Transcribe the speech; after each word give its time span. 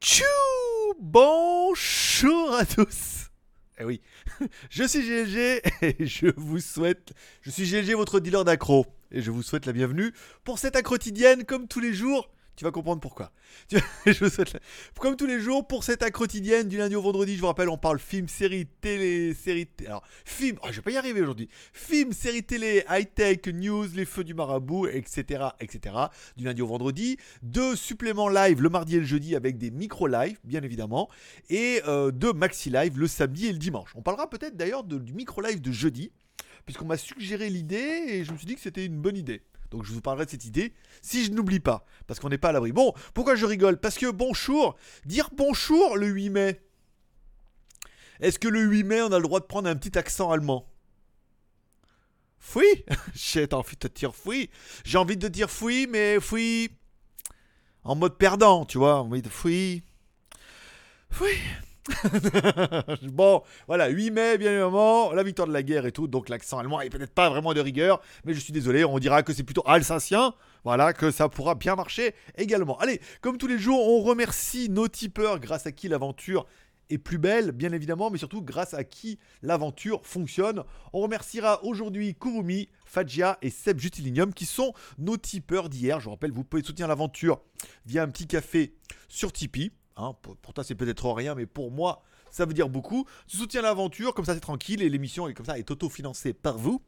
Tchou! 0.00 0.24
Bonjour 1.00 2.54
à 2.54 2.64
tous. 2.64 3.30
Eh 3.78 3.84
oui, 3.84 4.00
je 4.70 4.84
suis 4.84 5.00
GLG 5.00 5.62
et 5.82 6.06
je 6.06 6.26
vous 6.36 6.60
souhaite... 6.60 7.12
Je 7.42 7.50
suis 7.50 7.64
GLG, 7.64 7.94
votre 7.94 8.20
dealer 8.20 8.44
d'accro. 8.44 8.86
Et 9.10 9.20
je 9.20 9.30
vous 9.30 9.42
souhaite 9.42 9.66
la 9.66 9.72
bienvenue 9.72 10.12
pour 10.44 10.58
cette 10.58 10.76
accro 10.76 10.94
quotidienne, 10.94 11.44
comme 11.44 11.68
tous 11.68 11.80
les 11.80 11.92
jours, 11.92 12.30
tu 12.56 12.64
vas 12.64 12.70
comprendre 12.70 13.00
pourquoi. 13.00 13.32
comme 15.00 15.16
tous 15.16 15.26
les 15.26 15.40
jours, 15.40 15.66
pour 15.66 15.84
cette 15.84 16.02
accro 16.02 16.24
quotidienne 16.24 16.68
du 16.68 16.78
lundi 16.78 16.96
au 16.96 17.02
vendredi, 17.02 17.34
je 17.34 17.40
vous 17.40 17.48
rappelle, 17.48 17.68
on 17.68 17.76
parle 17.76 17.98
film, 17.98 18.28
série, 18.28 18.66
télé, 18.80 19.34
série, 19.34 19.68
alors 19.84 20.02
film, 20.24 20.56
oh, 20.62 20.68
je 20.70 20.76
vais 20.76 20.82
pas 20.82 20.90
y 20.90 20.96
arriver 20.96 21.20
aujourd'hui. 21.20 21.48
Film, 21.72 22.12
série 22.12 22.42
télé, 22.42 22.84
high-tech, 22.88 23.46
news, 23.52 23.86
les 23.94 24.04
feux 24.06 24.24
du 24.24 24.32
marabout, 24.32 24.86
etc., 24.86 25.48
etc. 25.60 25.96
Du 26.36 26.44
lundi 26.44 26.62
au 26.62 26.66
vendredi. 26.66 27.18
Deux 27.42 27.76
suppléments 27.76 28.28
live 28.28 28.62
le 28.62 28.68
mardi 28.68 28.96
et 28.96 29.00
le 29.00 29.04
jeudi 29.04 29.36
avec 29.36 29.58
des 29.58 29.70
micro-live, 29.70 30.38
bien 30.44 30.62
évidemment. 30.62 31.10
Et 31.50 31.82
euh, 31.86 32.10
deux 32.10 32.32
maxi-live 32.32 32.98
le 32.98 33.06
samedi 33.06 33.48
et 33.48 33.52
le 33.52 33.58
dimanche. 33.58 33.90
On 33.94 34.02
parlera 34.02 34.30
peut-être 34.30 34.56
d'ailleurs 34.56 34.84
du 34.84 35.12
micro-live 35.12 35.60
de 35.60 35.72
jeudi, 35.72 36.12
puisqu'on 36.64 36.86
m'a 36.86 36.96
suggéré 36.96 37.50
l'idée 37.50 38.04
et 38.08 38.24
je 38.24 38.32
me 38.32 38.38
suis 38.38 38.46
dit 38.46 38.54
que 38.54 38.60
c'était 38.60 38.86
une 38.86 39.00
bonne 39.00 39.16
idée. 39.16 39.42
Donc 39.74 39.84
je 39.84 39.92
vous 39.92 40.00
parlerai 40.00 40.24
de 40.24 40.30
cette 40.30 40.44
idée 40.44 40.72
si 41.02 41.24
je 41.24 41.32
n'oublie 41.32 41.58
pas, 41.58 41.84
parce 42.06 42.20
qu'on 42.20 42.28
n'est 42.28 42.38
pas 42.38 42.50
à 42.50 42.52
l'abri. 42.52 42.70
Bon, 42.70 42.94
pourquoi 43.12 43.34
je 43.34 43.44
rigole? 43.44 43.76
Parce 43.76 43.98
que 43.98 44.08
bonjour, 44.08 44.76
dire 45.04 45.30
bonjour 45.36 45.96
le 45.96 46.06
8 46.06 46.30
mai. 46.30 46.60
Est-ce 48.20 48.38
que 48.38 48.46
le 48.46 48.60
8 48.60 48.84
mai, 48.84 49.02
on 49.02 49.10
a 49.10 49.18
le 49.18 49.24
droit 49.24 49.40
de 49.40 49.46
prendre 49.46 49.68
un 49.68 49.74
petit 49.74 49.98
accent 49.98 50.30
allemand? 50.30 50.70
Fouille 52.38 52.84
J'ai 53.14 53.48
envie 53.52 53.74
de 53.74 53.88
te 53.88 53.98
dire 53.98 54.14
fouille. 54.14 54.48
J'ai 54.84 54.96
envie 54.96 55.16
de 55.16 55.26
dire 55.26 55.50
fouille, 55.50 55.88
mais 55.88 56.20
fouille 56.20 56.68
en 57.82 57.96
mode 57.96 58.16
perdant, 58.16 58.64
tu 58.64 58.78
vois. 58.78 59.00
Envie 59.00 59.22
de 59.22 59.28
fouille. 59.28 59.82
Fouille. 61.10 61.40
bon, 63.02 63.42
voilà, 63.66 63.88
8 63.88 64.10
mai, 64.10 64.38
bien 64.38 64.50
évidemment, 64.50 65.12
la 65.12 65.22
victoire 65.22 65.46
de 65.46 65.52
la 65.52 65.62
guerre 65.62 65.86
et 65.86 65.92
tout, 65.92 66.08
donc 66.08 66.28
l'accent 66.28 66.58
allemand 66.58 66.80
est 66.80 66.90
peut-être 66.90 67.12
pas 67.12 67.28
vraiment 67.28 67.52
de 67.52 67.60
rigueur, 67.60 68.00
mais 68.24 68.32
je 68.32 68.40
suis 68.40 68.52
désolé, 68.52 68.84
on 68.84 68.98
dira 68.98 69.22
que 69.22 69.32
c'est 69.32 69.42
plutôt 69.42 69.62
alsacien, 69.66 70.34
voilà, 70.64 70.92
que 70.94 71.10
ça 71.10 71.28
pourra 71.28 71.54
bien 71.54 71.76
marcher 71.76 72.14
également. 72.36 72.78
Allez, 72.78 73.00
comme 73.20 73.36
tous 73.36 73.46
les 73.46 73.58
jours, 73.58 73.86
on 73.86 74.00
remercie 74.00 74.70
nos 74.70 74.88
tipeurs 74.88 75.40
grâce 75.40 75.66
à 75.66 75.72
qui 75.72 75.88
l'aventure 75.88 76.46
est 76.90 76.98
plus 76.98 77.18
belle, 77.18 77.52
bien 77.52 77.72
évidemment, 77.72 78.10
mais 78.10 78.18
surtout 78.18 78.42
grâce 78.42 78.74
à 78.74 78.84
qui 78.84 79.18
l'aventure 79.42 80.06
fonctionne. 80.06 80.62
On 80.92 81.00
remerciera 81.00 81.64
aujourd'hui 81.64 82.14
Kurumi, 82.14 82.68
Fadja 82.84 83.38
et 83.42 83.50
Seb 83.50 83.78
Jutilinium 83.78 84.32
qui 84.32 84.46
sont 84.46 84.72
nos 84.98 85.16
tipeurs 85.16 85.68
d'hier. 85.68 86.00
Je 86.00 86.04
vous 86.04 86.10
rappelle, 86.10 86.32
vous 86.32 86.44
pouvez 86.44 86.62
soutenir 86.62 86.88
l'aventure 86.88 87.40
via 87.86 88.02
un 88.02 88.08
petit 88.08 88.26
café 88.26 88.74
sur 89.08 89.32
Tipeee. 89.32 89.72
Hein, 89.96 90.14
pour, 90.22 90.52
toi, 90.52 90.64
c'est 90.64 90.74
peut-être 90.74 91.10
rien, 91.10 91.34
mais 91.34 91.46
pour 91.46 91.70
moi, 91.70 92.02
ça 92.30 92.46
veut 92.46 92.54
dire 92.54 92.68
beaucoup. 92.68 93.06
Tu 93.26 93.36
soutiens 93.36 93.62
l'aventure, 93.62 94.14
comme 94.14 94.24
ça, 94.24 94.34
c'est 94.34 94.40
tranquille, 94.40 94.82
et 94.82 94.88
l'émission 94.88 95.28
est 95.28 95.34
comme 95.34 95.46
ça, 95.46 95.58
est 95.58 95.70
auto-financée 95.70 96.32
par 96.32 96.58
vous. 96.58 96.82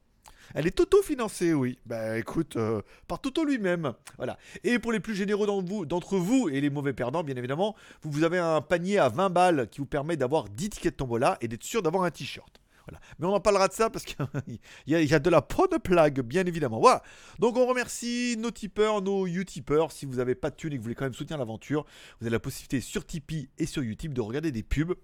Elle 0.55 0.67
est 0.67 0.79
auto-financée, 0.79 1.55
oui. 1.55 1.79
Bah 1.87 2.19
écoute, 2.19 2.57
euh, 2.57 2.83
par 3.09 3.21
Toto 3.21 3.45
lui-même. 3.45 3.95
Voilà. 4.17 4.39
Et 4.65 4.79
pour 4.79 4.93
les 4.93 5.01
plus 5.01 5.15
généreux 5.15 5.47
d'entre 5.87 6.17
vous, 6.19 6.49
et 6.49 6.61
les 6.61 6.71
mauvais 6.71 6.93
perdants, 6.93 7.25
bien 7.25 7.37
évidemment, 7.37 7.75
vous, 8.03 8.11
vous 8.11 8.25
avez 8.25 8.39
un 8.39 8.61
panier 8.61 8.99
à 8.99 9.09
20 9.09 9.31
balles 9.31 9.69
qui 9.71 9.79
vous 9.79 9.87
permet 9.87 10.17
d'avoir 10.17 10.49
10 10.49 10.71
tickets 10.71 10.95
de 10.95 10.97
tombola 10.97 11.37
et 11.41 11.49
d'être 11.49 11.65
sûr 11.65 11.83
d'avoir 11.83 12.05
un 12.05 12.11
t-shirt. 12.11 12.61
Mais 13.19 13.27
on 13.27 13.35
en 13.35 13.41
parlera 13.41 13.69
de 13.69 13.73
ça 13.73 13.91
parce 13.91 14.05
qu'il 14.05 14.17
y, 14.87 14.95
a 14.95 15.19
de 15.19 15.31
la 15.31 15.41
de 15.41 15.79
plague, 15.79 16.21
bien 16.21 16.47
évidemment. 16.47 16.81
Voilà. 16.81 17.03
Donc 17.39 17.57
on 17.57 17.67
remercie 17.67 18.37
nos 18.39 18.51
tipeurs, 18.51 19.03
nos 19.03 19.27
utipeurs. 19.27 19.93
Si 19.93 20.07
vous 20.07 20.17
n'avez 20.17 20.35
pas 20.35 20.51
de 20.51 20.57
thunes 20.57 20.73
et 20.73 20.77
que 20.77 20.81
vous 20.81 20.85
voulez 20.85 20.95
quand 20.95 21.05
même 21.05 21.15
soutenir 21.15 21.39
l'aventure, 21.39 21.85
vous 22.21 22.27
avez 22.27 22.33
la 22.33 22.41
possibilité 22.41 22.81
sur 22.81 23.05
Tipeee 23.05 23.49
et 23.59 23.67
sur 23.67 23.83
YouTube 23.83 24.13
de 24.13 24.21
regarder 24.21 24.53
des 24.53 24.63
pubs. 24.63 24.95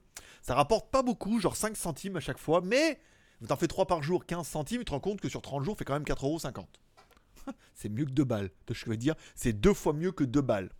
Ça 0.42 0.54
rapporte 0.54 0.90
pas 0.90 1.02
beaucoup, 1.02 1.40
genre 1.40 1.56
5 1.56 1.76
centimes 1.76 2.16
à 2.16 2.20
chaque 2.20 2.38
fois, 2.38 2.60
mais 2.62 2.98
vous 3.40 3.50
en 3.50 3.56
faites 3.56 3.70
3 3.70 3.86
par 3.86 4.02
jour, 4.02 4.26
15 4.26 4.46
centimes, 4.46 4.80
tu 4.80 4.86
te 4.86 4.90
rends 4.92 5.00
compte 5.00 5.20
que 5.20 5.28
sur 5.28 5.42
30 5.42 5.64
jours, 5.64 5.76
fait 5.76 5.84
quand 5.84 5.94
même 5.94 6.04
4,50€. 6.04 6.64
c'est 7.74 7.88
mieux 7.88 8.04
que 8.04 8.10
2 8.10 8.24
balles. 8.24 8.50
Je 8.70 8.84
veux 8.86 8.96
dire, 8.96 9.14
c'est 9.34 9.52
deux 9.52 9.74
fois 9.74 9.92
mieux 9.92 10.12
que 10.12 10.24
2 10.24 10.40
balles. 10.40 10.70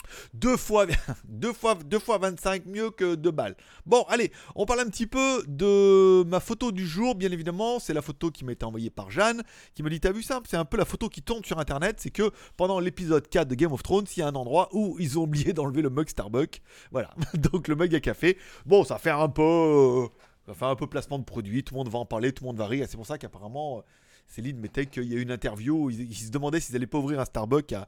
Deux 0.34 0.56
fois, 0.56 0.86
deux 1.24 1.52
fois, 1.52 1.74
deux 1.74 1.98
fois 1.98 2.18
25 2.18 2.66
mieux 2.66 2.90
que 2.90 3.14
deux 3.14 3.30
balles. 3.30 3.56
Bon, 3.86 4.04
allez, 4.08 4.32
on 4.54 4.66
parle 4.66 4.80
un 4.80 4.88
petit 4.88 5.06
peu 5.06 5.44
de 5.46 6.24
ma 6.24 6.40
photo 6.40 6.72
du 6.72 6.86
jour, 6.86 7.14
bien 7.14 7.30
évidemment. 7.30 7.78
C'est 7.78 7.94
la 7.94 8.02
photo 8.02 8.30
qui 8.30 8.44
m'a 8.44 8.52
été 8.52 8.64
envoyée 8.64 8.90
par 8.90 9.10
Jeanne, 9.10 9.42
qui 9.74 9.82
m'a 9.82 9.90
dit 9.90 10.00
T'as 10.00 10.12
vu 10.12 10.22
ça? 10.22 10.40
C'est 10.48 10.56
un 10.56 10.64
peu 10.64 10.76
la 10.76 10.84
photo 10.84 11.08
qui 11.08 11.22
tourne 11.22 11.44
sur 11.44 11.58
internet. 11.58 11.96
C'est 11.98 12.10
que 12.10 12.30
pendant 12.56 12.80
l'épisode 12.80 13.28
4 13.28 13.48
de 13.48 13.54
Game 13.54 13.72
of 13.72 13.82
Thrones, 13.82 14.06
il 14.16 14.20
y 14.20 14.22
a 14.22 14.28
un 14.28 14.34
endroit 14.34 14.68
où 14.72 14.96
ils 14.98 15.18
ont 15.18 15.22
oublié 15.22 15.52
d'enlever 15.52 15.82
le 15.82 15.90
mug 15.90 16.08
Starbucks. 16.08 16.62
Voilà, 16.90 17.14
donc 17.34 17.68
le 17.68 17.76
mug 17.76 17.94
à 17.94 18.00
café. 18.00 18.38
Bon, 18.66 18.84
ça 18.84 18.98
fait 18.98 19.10
un 19.10 19.28
peu. 19.28 20.08
Ça 20.46 20.54
fait 20.54 20.64
un 20.64 20.74
peu 20.74 20.88
placement 20.88 21.20
de 21.20 21.24
produit, 21.24 21.62
tout 21.62 21.74
le 21.74 21.78
monde 21.78 21.88
va 21.88 22.00
en 22.00 22.04
parler, 22.04 22.32
tout 22.32 22.42
le 22.42 22.48
monde 22.48 22.58
va 22.58 22.66
rire. 22.66 22.86
C'est 22.88 22.96
pour 22.96 23.06
ça 23.06 23.16
qu'apparemment, 23.16 23.84
Céline 24.32 24.58
mettait 24.58 24.86
qu'il 24.86 25.04
y 25.04 25.14
a 25.14 25.18
eu 25.18 25.22
une 25.22 25.30
interview 25.30 25.76
où 25.76 25.90
ils, 25.90 26.14
se 26.14 26.30
demandaient 26.30 26.58
s'ils 26.58 26.74
allaient 26.74 26.86
pas 26.86 26.96
ouvrir 26.96 27.20
un 27.20 27.26
Starbucks 27.26 27.74
à, 27.74 27.86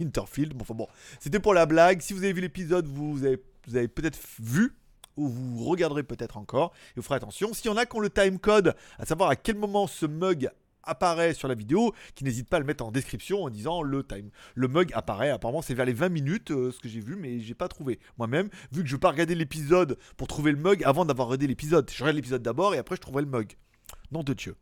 Winterfield. 0.00 0.52
Bon, 0.52 0.62
enfin 0.62 0.74
bon, 0.74 0.88
c'était 1.20 1.38
pour 1.38 1.54
la 1.54 1.66
blague. 1.66 2.00
Si 2.00 2.12
vous 2.12 2.24
avez 2.24 2.32
vu 2.32 2.40
l'épisode, 2.40 2.86
vous 2.88 3.24
avez, 3.24 3.88
peut-être 3.88 4.18
vu 4.40 4.74
ou 5.16 5.28
vous 5.28 5.64
regarderez 5.64 6.02
peut-être 6.02 6.36
encore 6.36 6.72
et 6.90 6.92
vous 6.96 7.02
ferez 7.02 7.14
attention. 7.14 7.54
S'il 7.54 7.66
y 7.66 7.68
en 7.72 7.76
a 7.76 7.86
qui 7.86 7.94
ont 7.94 8.00
le 8.00 8.10
timecode, 8.10 8.74
à 8.98 9.06
savoir 9.06 9.30
à 9.30 9.36
quel 9.36 9.56
moment 9.56 9.86
ce 9.86 10.06
mug 10.06 10.50
apparaît 10.82 11.32
sur 11.32 11.46
la 11.46 11.54
vidéo, 11.54 11.94
qui 12.16 12.24
n'hésite 12.24 12.48
pas 12.48 12.56
à 12.56 12.60
le 12.60 12.66
mettre 12.66 12.84
en 12.84 12.90
description 12.90 13.44
en 13.44 13.48
disant 13.48 13.80
le 13.80 14.02
time. 14.02 14.30
Le 14.56 14.66
mug 14.66 14.90
apparaît, 14.94 15.30
apparemment 15.30 15.62
c'est 15.62 15.74
vers 15.74 15.86
les 15.86 15.92
20 15.92 16.08
minutes 16.08 16.50
euh, 16.50 16.72
ce 16.72 16.80
que 16.80 16.88
j'ai 16.88 17.00
vu, 17.00 17.14
mais 17.14 17.38
j'ai 17.38 17.54
pas 17.54 17.68
trouvé. 17.68 18.00
Moi-même, 18.18 18.48
vu 18.72 18.82
que 18.82 18.88
je 18.88 18.94
veux 18.94 19.00
pas 19.00 19.12
regarder 19.12 19.36
l'épisode 19.36 19.96
pour 20.16 20.26
trouver 20.26 20.50
le 20.50 20.58
mug 20.58 20.82
avant 20.82 21.04
d'avoir 21.04 21.28
regardé 21.28 21.46
l'épisode. 21.46 21.88
Je 21.88 22.02
regarde 22.02 22.16
l'épisode 22.16 22.42
d'abord 22.42 22.74
et 22.74 22.78
après 22.78 22.96
je 22.96 23.00
trouverai 23.00 23.22
le 23.22 23.30
mug. 23.30 23.54
Nom 24.12 24.22
de 24.22 24.32
Dieu. 24.32 24.54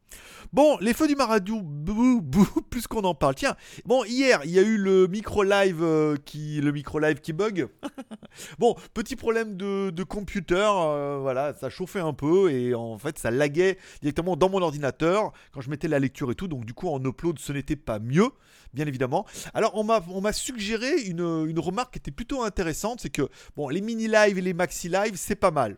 Bon, 0.53 0.78
les 0.81 0.94
feux 0.94 1.09
du 1.09 1.15
Maradou, 1.15 1.62
plus 2.70 2.87
qu'on 2.87 3.03
en 3.03 3.15
parle. 3.15 3.34
Tiens, 3.34 3.56
bon, 3.84 4.04
hier, 4.04 4.41
il 4.44 4.50
y 4.50 4.59
a 4.59 4.62
eu 4.62 4.76
le 4.76 5.06
micro-live 5.09 5.82
euh, 5.82 6.16
qui, 6.25 6.60
le 6.60 6.72
micro-live 6.72 7.20
qui 7.20 7.32
bug. 7.32 7.69
bon, 8.59 8.75
petit 8.94 9.16
problème 9.16 9.56
de, 9.56 10.03
computer, 10.04 10.54
euh, 10.56 11.19
voilà, 11.20 11.54
ça 11.54 11.70
chauffait 11.70 12.00
un 12.00 12.12
peu 12.12 12.50
et 12.50 12.75
en 12.75 12.98
fait, 12.98 13.19
ça 13.19 13.31
laguait 13.31 13.78
directement 14.00 14.37
dans 14.37 14.48
mon 14.48 14.62
ordinateur 14.62 15.32
quand 15.53 15.60
je 15.60 15.70
mettais 15.70 15.88
la 15.88 15.99
lecture 15.99 16.31
et 16.31 16.34
tout. 16.34 16.49
Donc, 16.49 16.64
du 16.64 16.75
coup, 16.75 16.88
en 16.88 17.03
upload, 17.04 17.38
ce 17.38 17.53
n'était 17.53 17.76
pas 17.76 17.99
mieux, 17.99 18.31
bien 18.75 18.87
évidemment. 18.87 19.26
Alors, 19.54 19.72
on 19.75 20.20
m'a 20.20 20.32
suggéré 20.32 21.03
une, 21.03 21.47
une 21.49 21.59
remarque 21.59 21.93
qui 21.93 21.99
était 21.99 22.10
plutôt 22.10 22.43
intéressante, 22.43 23.00
c'est 23.00 23.10
que, 23.10 23.28
bon, 23.56 23.69
les 23.69 23.81
mini-live 23.81 24.38
et 24.38 24.43
les 24.43 24.54
maxi-live, 24.54 25.14
c'est 25.16 25.37
pas 25.37 25.50
mal. 25.50 25.76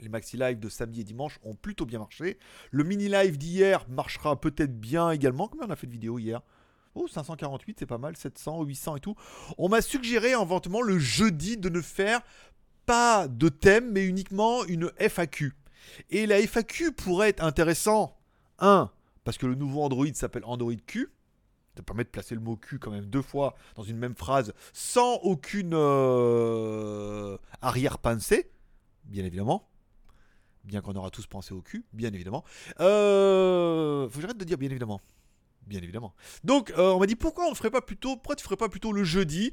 Les 0.00 0.08
maxi 0.08 0.36
live 0.36 0.58
de 0.58 0.68
samedi 0.68 1.02
et 1.02 1.04
dimanche 1.04 1.38
ont 1.42 1.54
plutôt 1.54 1.84
bien 1.84 1.98
marché. 1.98 2.38
Le 2.70 2.84
mini 2.84 3.08
live 3.08 3.36
d'hier 3.36 3.86
marchera 3.88 4.40
peut-être 4.40 4.78
bien 4.78 5.10
également. 5.10 5.48
Combien 5.48 5.66
on 5.66 5.70
a 5.70 5.76
fait 5.76 5.86
de 5.86 5.92
vidéos 5.92 6.18
hier? 6.18 6.40
Oh, 6.94 7.06
548, 7.06 7.76
c'est 7.78 7.86
pas 7.86 7.98
mal, 7.98 8.16
700, 8.16 8.64
800 8.64 8.96
et 8.96 9.00
tout. 9.00 9.14
On 9.58 9.68
m'a 9.68 9.80
suggéré 9.80 10.34
en 10.34 10.44
ventement 10.44 10.82
le 10.82 10.98
jeudi 10.98 11.56
de 11.56 11.68
ne 11.68 11.80
faire 11.80 12.20
pas 12.84 13.28
de 13.28 13.48
thème, 13.48 13.92
mais 13.92 14.04
uniquement 14.04 14.64
une 14.64 14.90
FAQ. 14.98 15.54
Et 16.10 16.26
la 16.26 16.40
FAQ 16.40 16.92
pourrait 16.92 17.28
être 17.28 17.44
intéressant. 17.44 18.16
1. 18.58 18.90
Parce 19.24 19.38
que 19.38 19.46
le 19.46 19.54
nouveau 19.54 19.82
Android 19.82 20.06
s'appelle 20.14 20.44
Android 20.44 20.74
Q. 20.86 21.12
Ça 21.76 21.82
permet 21.82 22.04
de 22.04 22.08
placer 22.08 22.34
le 22.34 22.40
mot 22.40 22.56
Q 22.56 22.78
quand 22.78 22.90
même 22.90 23.06
deux 23.06 23.22
fois 23.22 23.54
dans 23.76 23.84
une 23.84 23.96
même 23.96 24.16
phrase 24.16 24.52
sans 24.72 25.14
aucune 25.18 25.72
euh, 25.72 27.38
arrière-pensée, 27.62 28.50
bien 29.04 29.24
évidemment 29.24 29.69
bien 30.64 30.80
qu'on 30.80 30.94
aura 30.94 31.10
tous 31.10 31.26
pensé 31.26 31.54
au 31.54 31.62
cul, 31.62 31.84
bien 31.92 32.12
évidemment. 32.12 32.44
Euh, 32.80 34.08
faut 34.08 34.16
que 34.16 34.20
j'arrête 34.20 34.38
de 34.38 34.44
dire 34.44 34.58
bien 34.58 34.70
évidemment. 34.70 35.00
Bien 35.66 35.80
évidemment. 35.80 36.14
Donc, 36.42 36.70
euh, 36.70 36.92
on 36.92 36.98
m'a 36.98 37.06
dit 37.06 37.16
pourquoi 37.16 37.46
on 37.46 37.50
ne 37.50 37.54
ferait 37.54 37.70
pas 37.70 37.82
plutôt, 37.82 38.16
pourquoi 38.16 38.36
tu 38.36 38.44
ferais 38.44 38.56
pas 38.56 38.68
plutôt 38.68 38.92
le 38.92 39.04
jeudi 39.04 39.52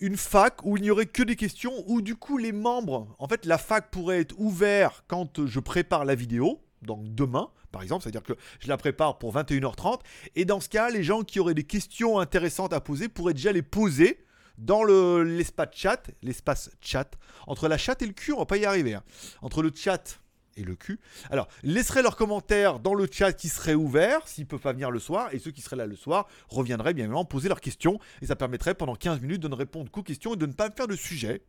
une 0.00 0.16
fac 0.16 0.64
où 0.64 0.76
il 0.76 0.82
n'y 0.82 0.90
aurait 0.90 1.06
que 1.06 1.22
des 1.22 1.36
questions, 1.36 1.72
où 1.86 2.02
du 2.02 2.16
coup 2.16 2.36
les 2.36 2.50
membres, 2.50 3.14
en 3.18 3.28
fait 3.28 3.46
la 3.46 3.56
fac 3.56 3.90
pourrait 3.90 4.20
être 4.20 4.34
ouverte 4.36 5.04
quand 5.06 5.46
je 5.46 5.60
prépare 5.60 6.04
la 6.04 6.16
vidéo, 6.16 6.60
donc 6.82 7.14
demain 7.14 7.50
par 7.72 7.82
exemple, 7.82 8.02
c'est-à-dire 8.02 8.22
que 8.22 8.34
je 8.60 8.68
la 8.68 8.76
prépare 8.76 9.18
pour 9.18 9.34
21h30, 9.34 10.00
et 10.36 10.44
dans 10.44 10.60
ce 10.60 10.68
cas, 10.68 10.90
les 10.90 11.02
gens 11.02 11.22
qui 11.22 11.40
auraient 11.40 11.54
des 11.54 11.64
questions 11.64 12.18
intéressantes 12.18 12.72
à 12.72 12.80
poser 12.80 13.08
pourraient 13.08 13.32
déjà 13.32 13.50
les 13.50 13.62
poser 13.62 14.24
dans 14.58 14.84
l'espace 14.84 15.70
chat, 15.72 16.10
l'espace 16.22 16.70
chat, 16.80 17.16
entre 17.46 17.68
la 17.68 17.78
chatte 17.78 18.02
et 18.02 18.06
le 18.06 18.12
cul, 18.12 18.32
on 18.32 18.38
va 18.38 18.46
pas 18.46 18.58
y 18.58 18.66
arriver, 18.66 18.94
hein. 18.94 19.02
entre 19.40 19.62
le 19.62 19.72
chat 19.74 20.20
et 20.56 20.64
le 20.64 20.74
cul. 20.74 21.00
Alors, 21.30 21.48
laisseraient 21.62 22.02
leurs 22.02 22.16
commentaires 22.16 22.78
dans 22.78 22.94
le 22.94 23.08
chat 23.10 23.32
qui 23.32 23.48
serait 23.48 23.74
ouvert, 23.74 24.26
s'ils 24.28 24.46
peuvent 24.46 24.60
pas 24.60 24.72
venir 24.72 24.90
le 24.90 24.98
soir, 24.98 25.28
et 25.32 25.38
ceux 25.38 25.50
qui 25.50 25.62
seraient 25.62 25.76
là 25.76 25.86
le 25.86 25.96
soir 25.96 26.26
reviendraient 26.48 26.94
bien 26.94 27.04
évidemment 27.04 27.24
poser 27.24 27.48
leurs 27.48 27.60
questions, 27.60 27.98
et 28.20 28.26
ça 28.26 28.36
permettrait 28.36 28.74
pendant 28.74 28.94
15 28.94 29.20
minutes 29.20 29.42
de 29.42 29.48
ne 29.48 29.54
répondre 29.54 29.90
qu'aux 29.90 30.02
questions 30.02 30.34
et 30.34 30.36
de 30.36 30.46
ne 30.46 30.52
pas 30.52 30.70
faire 30.70 30.88
de 30.88 30.96
sujet. 30.96 31.42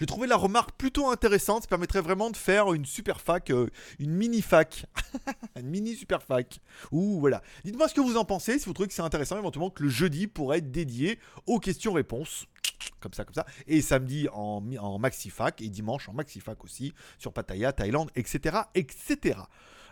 J'ai 0.00 0.06
trouvé 0.06 0.26
la 0.26 0.36
remarque 0.36 0.72
plutôt 0.72 1.10
intéressante. 1.10 1.62
Ça 1.62 1.68
permettrait 1.68 2.00
vraiment 2.00 2.30
de 2.30 2.36
faire 2.36 2.72
une 2.72 2.84
super 2.84 3.20
fac, 3.20 3.50
euh, 3.50 3.68
une 3.98 4.10
mini 4.10 4.42
fac, 4.42 4.86
une 5.56 5.68
mini 5.68 5.94
super 5.94 6.22
fac. 6.22 6.60
Ou 6.90 7.20
voilà. 7.20 7.42
Dites-moi 7.64 7.88
ce 7.88 7.94
que 7.94 8.00
vous 8.00 8.16
en 8.16 8.24
pensez. 8.24 8.58
Si 8.58 8.66
vous 8.66 8.72
trouvez 8.72 8.88
que 8.88 8.94
c'est 8.94 9.02
intéressant, 9.02 9.38
éventuellement 9.38 9.70
que 9.70 9.82
le 9.82 9.88
jeudi 9.88 10.26
pourrait 10.26 10.58
être 10.58 10.70
dédié 10.70 11.18
aux 11.46 11.58
questions-réponses. 11.58 12.46
Comme 13.00 13.12
ça, 13.12 13.24
comme 13.24 13.34
ça. 13.34 13.46
Et 13.66 13.80
samedi 13.80 14.28
en, 14.32 14.62
en 14.78 14.98
maxi 14.98 15.30
fac 15.30 15.60
et 15.60 15.68
dimanche 15.68 16.08
en 16.08 16.12
maxi 16.12 16.40
fac 16.40 16.62
aussi 16.64 16.92
sur 17.18 17.32
Pattaya, 17.32 17.72
Thaïlande, 17.72 18.10
etc., 18.14 18.58
etc. 18.74 19.38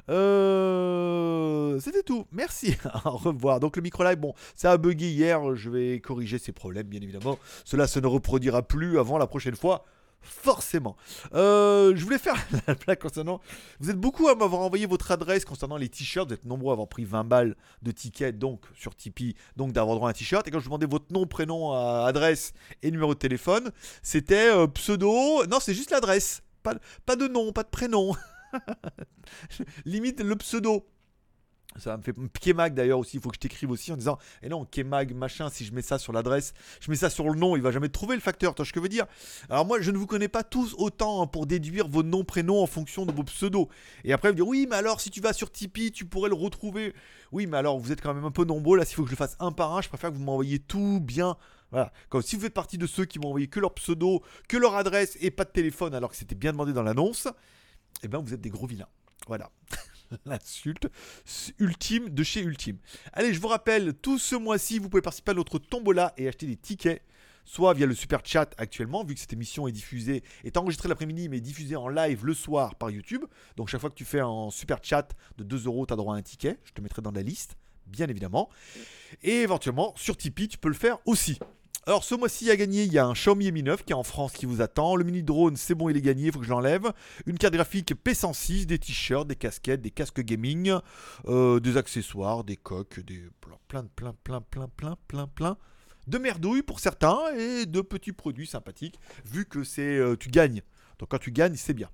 Euh, 0.09 1.79
C'était 1.81 2.03
tout. 2.03 2.27
Merci. 2.33 2.77
Au 3.05 3.17
revoir. 3.17 3.61
Donc 3.61 3.77
le 3.77 3.83
micro 3.83 4.03
live, 4.05 4.19
bon, 4.19 4.35
ça 4.55 4.73
a 4.73 4.77
bugué 4.77 5.11
hier. 5.11 5.55
Je 5.55 5.71
vais 5.71 6.01
corriger 6.01 6.39
ces 6.39 6.53
problèmes, 6.53 6.87
bien 6.87 7.01
évidemment. 7.01 7.39
Cela 7.65 7.87
se 7.87 8.01
ne 8.01 8.07
reproduira 8.07 8.63
plus 8.63 8.99
avant 8.99 9.19
la 9.19 9.27
prochaine 9.27 9.57
fois. 9.57 9.85
Forcément. 10.23 10.97
Euh, 11.35 11.93
je 11.97 12.05
voulais 12.05 12.19
faire 12.19 12.37
la 12.67 12.75
blague 12.75 12.99
concernant. 12.99 13.41
Vous 13.81 13.91
êtes 13.91 13.99
beaucoup 13.99 14.29
à 14.29 14.35
m'avoir 14.35 14.63
envoyé 14.63 14.87
votre 14.87 15.11
adresse 15.11 15.45
concernant 15.45 15.77
les 15.77 15.89
t-shirts. 15.89 16.29
Vous 16.29 16.35
êtes 16.35 16.45
nombreux 16.45 16.71
à 16.71 16.75
avoir 16.75 16.89
pris 16.89 17.05
20 17.05 17.25
balles 17.25 17.57
de 17.83 17.91
tickets 17.91 18.39
donc 18.39 18.65
sur 18.75 18.95
Tipeee, 18.95 19.35
donc 19.57 19.73
d'avoir 19.73 19.97
droit 19.97 20.09
à 20.09 20.11
un 20.11 20.15
t-shirt. 20.15 20.47
Et 20.47 20.51
quand 20.51 20.61
je 20.61 20.67
demandais 20.67 20.87
votre 20.87 21.13
nom, 21.13 21.27
prénom, 21.27 21.75
euh, 21.75 22.05
adresse 22.05 22.53
et 22.83 22.91
numéro 22.91 23.15
de 23.15 23.19
téléphone, 23.19 23.71
c'était 24.03 24.51
euh, 24.51 24.67
pseudo. 24.67 25.47
Non, 25.47 25.59
c'est 25.61 25.75
juste 25.75 25.91
l'adresse. 25.91 26.43
Pas 26.63 27.17
de 27.17 27.27
nom, 27.27 27.53
pas 27.53 27.63
de 27.63 27.69
prénom. 27.69 28.15
Limite 29.87 30.21
le 30.21 30.37
pseudo. 30.37 30.87
Ça 31.77 31.97
me 31.97 32.03
fait 32.03 32.13
Kemag 32.41 32.75
d'ailleurs 32.75 32.99
aussi, 32.99 33.17
il 33.19 33.23
faut 33.23 33.29
que 33.29 33.37
je 33.37 33.41
t'écrive 33.41 33.71
aussi 33.71 33.93
en 33.93 33.97
disant 33.97 34.19
eh 34.43 34.49
non, 34.49 34.65
Kemag 34.65 35.15
machin, 35.15 35.49
si 35.51 35.65
je 35.65 35.73
mets 35.73 35.83
ça 35.83 35.99
sur 35.99 36.13
l'adresse, 36.13 36.53
je 36.81 36.91
mets 36.91 36.97
ça 36.97 37.11
sur 37.11 37.31
le 37.31 37.39
nom, 37.39 37.55
il 37.55 37.63
va 37.63 37.71
jamais 37.71 37.89
trouver 37.89 38.17
le 38.17 38.21
facteur. 38.21 38.55
Tu 38.55 38.59
vois 38.59 38.67
ce 38.67 38.73
que 38.73 38.81
je 38.81 38.83
veux 38.83 38.89
dire 38.89 39.07
Alors 39.49 39.65
moi, 39.65 39.81
je 39.81 39.91
ne 39.93 39.99
vous 39.99 40.07
connais 40.07 40.29
pas 40.29 40.43
tous 40.43 40.75
autant 40.79 41.23
hein, 41.23 41.27
pour 41.29 41.47
déduire 41.47 41.87
vos 41.87 42.03
noms, 42.03 42.25
prénoms 42.25 42.61
en 42.61 42.67
fonction 42.67 43.07
de 43.07 43.13
vos 43.13 43.23
pseudos. 43.23 43.69
Et 44.03 44.13
après, 44.13 44.31
vous 44.31 44.35
dire 44.35 44.49
Oui, 44.49 44.67
mais 44.69 44.77
alors 44.77 45.01
si 45.01 45.11
tu 45.11 45.21
vas 45.21 45.33
sur 45.33 45.53
Tipeee, 45.53 45.93
tu 45.93 46.07
pourrais 46.07 46.29
le 46.29 46.35
retrouver. 46.35 46.93
Oui, 47.31 47.47
mais 47.47 47.57
alors 47.57 47.79
vous 47.79 47.93
êtes 47.93 48.01
quand 48.01 48.15
même 48.15 48.25
un 48.25 48.33
peu 48.33 48.45
nombreux. 48.45 48.77
Là, 48.77 48.85
s'il 48.85 48.97
faut 48.97 49.03
que 49.03 49.09
je 49.09 49.15
le 49.15 49.19
fasse 49.19 49.37
un 49.39 49.53
par 49.53 49.77
un, 49.77 49.81
je 49.81 49.89
préfère 49.89 50.11
que 50.11 50.17
vous 50.17 50.25
m'envoyiez 50.25 50.59
tout 50.59 50.99
bien. 51.01 51.37
Voilà. 51.71 51.93
Comme 52.09 52.23
si 52.23 52.35
vous 52.35 52.43
faites 52.43 52.55
partie 52.55 52.79
de 52.79 52.87
ceux 52.87 53.05
qui 53.05 53.21
m'ont 53.21 53.29
envoyé 53.29 53.47
que 53.47 53.61
leur 53.61 53.75
pseudo, 53.75 54.23
que 54.49 54.57
leur 54.57 54.75
adresse 54.75 55.17
et 55.21 55.31
pas 55.31 55.45
de 55.45 55.51
téléphone 55.51 55.95
alors 55.95 56.11
que 56.11 56.17
c'était 56.17 56.35
bien 56.35 56.51
demandé 56.51 56.73
dans 56.73 56.83
l'annonce, 56.83 57.29
eh 58.03 58.09
ben 58.09 58.19
vous 58.19 58.35
êtes 58.35 58.41
des 58.41 58.51
gros 58.51 58.67
vilains. 58.67 58.89
Voilà. 59.29 59.51
L'insulte 60.27 60.89
ultime 61.59 62.09
de 62.09 62.23
chez 62.23 62.43
Ultime. 62.43 62.79
Allez, 63.13 63.33
je 63.33 63.41
vous 63.41 63.49
rappelle, 63.49 63.95
tout 63.95 64.19
ce 64.19 64.37
mois-ci, 64.37 64.79
vous 64.79 64.89
pouvez 64.89 65.03
participer 65.03 65.33
à 65.33 65.35
notre 65.35 65.59
tombola 65.59 66.13
et 66.17 66.29
acheter 66.29 66.47
des 66.47 66.57
tickets 66.57 67.03
soit 67.45 67.75
via 67.75 67.87
le 67.87 67.95
super 67.95 68.21
chat 68.25 68.55
actuellement, 68.59 69.03
vu 69.05 69.15
que 69.15 69.21
cette 69.21 69.33
émission 69.33 69.67
est 69.67 69.73
diffusée, 69.73 70.23
est 70.45 70.57
enregistrée 70.57 70.89
l'après-midi, 70.89 71.29
mais 71.29 71.41
diffusée 71.41 71.75
en 71.75 71.89
live 71.89 72.25
le 72.25 72.35
soir 72.35 72.77
par 72.77 72.91
YouTube. 72.91 73.25
Donc 73.57 73.69
chaque 73.69 73.81
fois 73.81 73.91
que 73.91 73.97
tu 73.97 74.05
fais 74.05 74.21
un 74.21 74.51
super 74.51 74.79
chat 74.83 75.17
de 75.37 75.43
2 75.43 75.67
euros, 75.67 75.85
tu 75.85 75.93
as 75.93 75.97
droit 75.97 76.15
à 76.15 76.19
un 76.19 76.23
ticket. 76.23 76.59
Je 76.65 76.73
te 76.73 76.81
mettrai 76.81 77.03
dans 77.03 77.11
la 77.11 77.23
liste, 77.23 77.57
bien 77.87 78.07
évidemment. 78.07 78.51
Et 79.23 79.43
éventuellement, 79.43 79.95
sur 79.97 80.17
Tipeee, 80.17 80.49
tu 80.49 80.59
peux 80.59 80.69
le 80.69 80.75
faire 80.75 80.99
aussi. 81.07 81.39
Alors 81.87 82.05
ce 82.05 82.15
mois-ci 82.15 82.51
à 82.51 82.57
gagner, 82.57 82.85
il 82.85 82.93
y 82.93 82.99
a 82.99 83.07
un 83.07 83.15
Xiaomi 83.15 83.51
Mi 83.53 83.63
9 83.63 83.85
qui 83.85 83.93
est 83.93 83.97
en 83.97 84.03
France 84.03 84.33
qui 84.33 84.45
vous 84.45 84.61
attend. 84.61 84.97
Le 84.97 85.05
mini 85.05 85.23
drone, 85.23 85.57
c'est 85.57 85.75
bon, 85.75 85.89
il 85.89 85.97
est 85.97 86.03
gagné, 86.03 86.27
il 86.27 86.33
faut 86.33 86.39
que 86.39 86.45
je 86.45 86.51
l'enlève. 86.51 86.93
Une 87.25 87.39
carte 87.39 87.55
graphique 87.55 87.95
P106, 88.05 88.67
des 88.67 88.79
t-shirts, 88.79 89.27
des 89.27 89.35
casquettes, 89.35 89.81
des 89.81 89.91
casques 89.91 90.21
gaming, 90.21 90.75
euh, 91.27 91.59
des 91.59 91.79
accessoires, 91.79 92.45
des 92.45 92.57
coques, 92.57 93.01
des 93.01 93.25
plein, 93.67 93.85
plein, 93.97 94.13
plein, 94.25 94.41
plein, 94.43 94.69
plein, 94.69 94.97
plein, 95.07 95.27
plein 95.27 95.57
de 96.07 96.19
merdouilles 96.19 96.63
pour 96.63 96.81
certains 96.81 97.19
et 97.37 97.67
de 97.67 97.81
petits 97.81 98.13
produits 98.13 98.47
sympathiques 98.47 98.99
vu 99.25 99.47
que 99.47 99.65
c'est 99.65 99.97
euh, 99.97 100.17
tu 100.17 100.29
gagnes. 100.29 100.63
Donc 100.99 101.09
quand 101.11 101.19
tu 101.19 101.31
gagnes, 101.31 101.57
c'est 101.57 101.75
bien. 101.75 101.89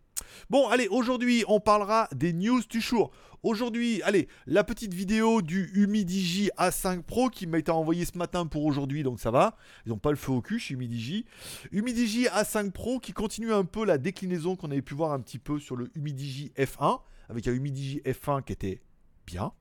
Bon, 0.50 0.68
allez, 0.68 0.88
aujourd'hui, 0.88 1.44
on 1.48 1.60
parlera 1.60 2.08
des 2.14 2.32
news 2.32 2.60
du 2.68 2.80
jour. 2.80 3.10
Aujourd'hui, 3.42 4.02
allez, 4.02 4.28
la 4.46 4.64
petite 4.64 4.92
vidéo 4.92 5.40
du 5.40 5.70
Humidigi 5.74 6.50
A5 6.58 7.02
Pro 7.02 7.28
qui 7.28 7.46
m'a 7.46 7.58
été 7.58 7.70
envoyée 7.70 8.04
ce 8.04 8.18
matin 8.18 8.46
pour 8.46 8.64
aujourd'hui, 8.64 9.02
donc 9.02 9.20
ça 9.20 9.30
va. 9.30 9.56
Ils 9.84 9.90
n'ont 9.90 9.98
pas 9.98 10.10
le 10.10 10.16
feu 10.16 10.32
au 10.32 10.40
cul 10.40 10.58
chez 10.58 10.74
Humidigi. 10.74 11.26
Humidigi 11.70 12.24
A5 12.24 12.72
Pro 12.72 12.98
qui 12.98 13.12
continue 13.12 13.52
un 13.52 13.64
peu 13.64 13.84
la 13.84 13.98
déclinaison 13.98 14.56
qu'on 14.56 14.70
avait 14.70 14.82
pu 14.82 14.94
voir 14.94 15.12
un 15.12 15.20
petit 15.20 15.38
peu 15.38 15.60
sur 15.60 15.76
le 15.76 15.90
Humidigi 15.94 16.52
F1, 16.56 17.00
avec 17.28 17.46
un 17.46 17.52
Humidigi 17.52 18.00
F1 18.04 18.42
qui 18.42 18.52
était 18.52 18.80
bien. 19.26 19.52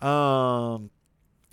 Un, 0.00 0.80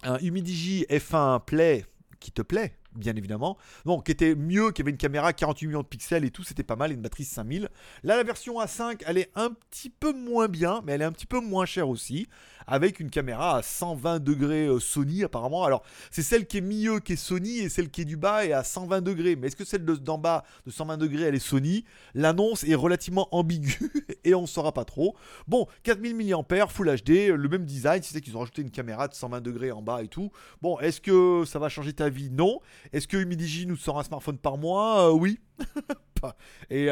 un 0.03 0.17
Humidigi 0.19 0.85
F1 0.89 1.43
Play 1.43 1.85
qui 2.19 2.31
te 2.31 2.41
plaît, 2.41 2.77
bien 2.95 3.15
évidemment. 3.15 3.57
Bon, 3.85 4.01
qui 4.01 4.11
était 4.11 4.35
mieux, 4.35 4.71
qui 4.71 4.81
avait 4.81 4.91
une 4.91 4.97
caméra 4.97 5.33
48 5.33 5.67
millions 5.67 5.81
de 5.81 5.87
pixels 5.87 6.25
et 6.25 6.31
tout, 6.31 6.43
c'était 6.43 6.63
pas 6.63 6.75
mal, 6.75 6.91
une 6.91 7.01
batterie 7.01 7.25
5000. 7.25 7.69
Là, 8.03 8.17
la 8.17 8.23
version 8.23 8.59
A5, 8.59 9.01
elle 9.05 9.17
est 9.17 9.31
un 9.35 9.51
petit 9.51 9.89
peu 9.89 10.13
moins 10.13 10.47
bien, 10.47 10.81
mais 10.83 10.93
elle 10.93 11.01
est 11.01 11.05
un 11.05 11.11
petit 11.11 11.25
peu 11.25 11.39
moins 11.39 11.65
chère 11.65 11.89
aussi 11.89 12.27
avec 12.67 12.99
une 12.99 13.09
caméra 13.09 13.57
à 13.57 13.61
120 13.61 14.19
degrés 14.19 14.67
euh, 14.67 14.79
Sony 14.79 15.23
apparemment. 15.23 15.63
Alors 15.63 15.83
c'est 16.09 16.21
celle 16.21 16.45
qui 16.45 16.57
est 16.57 16.61
milieu 16.61 16.99
qui 16.99 17.13
est 17.13 17.17
Sony 17.17 17.59
et 17.59 17.69
celle 17.69 17.89
qui 17.89 18.01
est 18.01 18.05
du 18.05 18.17
bas 18.17 18.45
est 18.45 18.53
à 18.53 18.63
120 18.63 19.01
degrés. 19.01 19.35
Mais 19.35 19.47
est-ce 19.47 19.55
que 19.55 19.65
celle 19.65 19.83
d'en 19.83 20.17
bas 20.17 20.43
de 20.65 20.71
120 20.71 20.97
degrés 20.97 21.23
elle 21.23 21.35
est 21.35 21.39
Sony? 21.39 21.85
L'annonce 22.13 22.63
est 22.63 22.75
relativement 22.75 23.27
ambiguë 23.35 23.91
et 24.23 24.33
on 24.33 24.43
ne 24.43 24.47
saura 24.47 24.71
pas 24.73 24.85
trop. 24.85 25.15
Bon, 25.47 25.67
4000 25.83 26.15
mAh, 26.15 26.67
Full 26.67 26.95
HD, 26.95 27.09
le 27.35 27.49
même 27.49 27.65
design, 27.65 28.01
c'est 28.03 28.21
qu'ils 28.21 28.35
ont 28.37 28.39
rajouté 28.39 28.61
une 28.61 28.71
caméra 28.71 29.07
de 29.07 29.13
120 29.13 29.41
degrés 29.41 29.71
en 29.71 29.81
bas 29.81 30.01
et 30.03 30.07
tout. 30.07 30.31
Bon, 30.61 30.79
est-ce 30.79 31.01
que 31.01 31.43
ça 31.45 31.59
va 31.59 31.69
changer 31.69 31.93
ta 31.93 32.09
vie? 32.09 32.29
Non. 32.29 32.59
Est-ce 32.93 33.07
que 33.07 33.17
Humidigi 33.17 33.65
nous 33.65 33.77
sort 33.77 33.99
un 33.99 34.03
smartphone 34.03 34.37
par 34.37 34.57
mois? 34.57 35.09
Euh, 35.09 35.11
Oui. 35.11 35.39
Et 36.69 36.89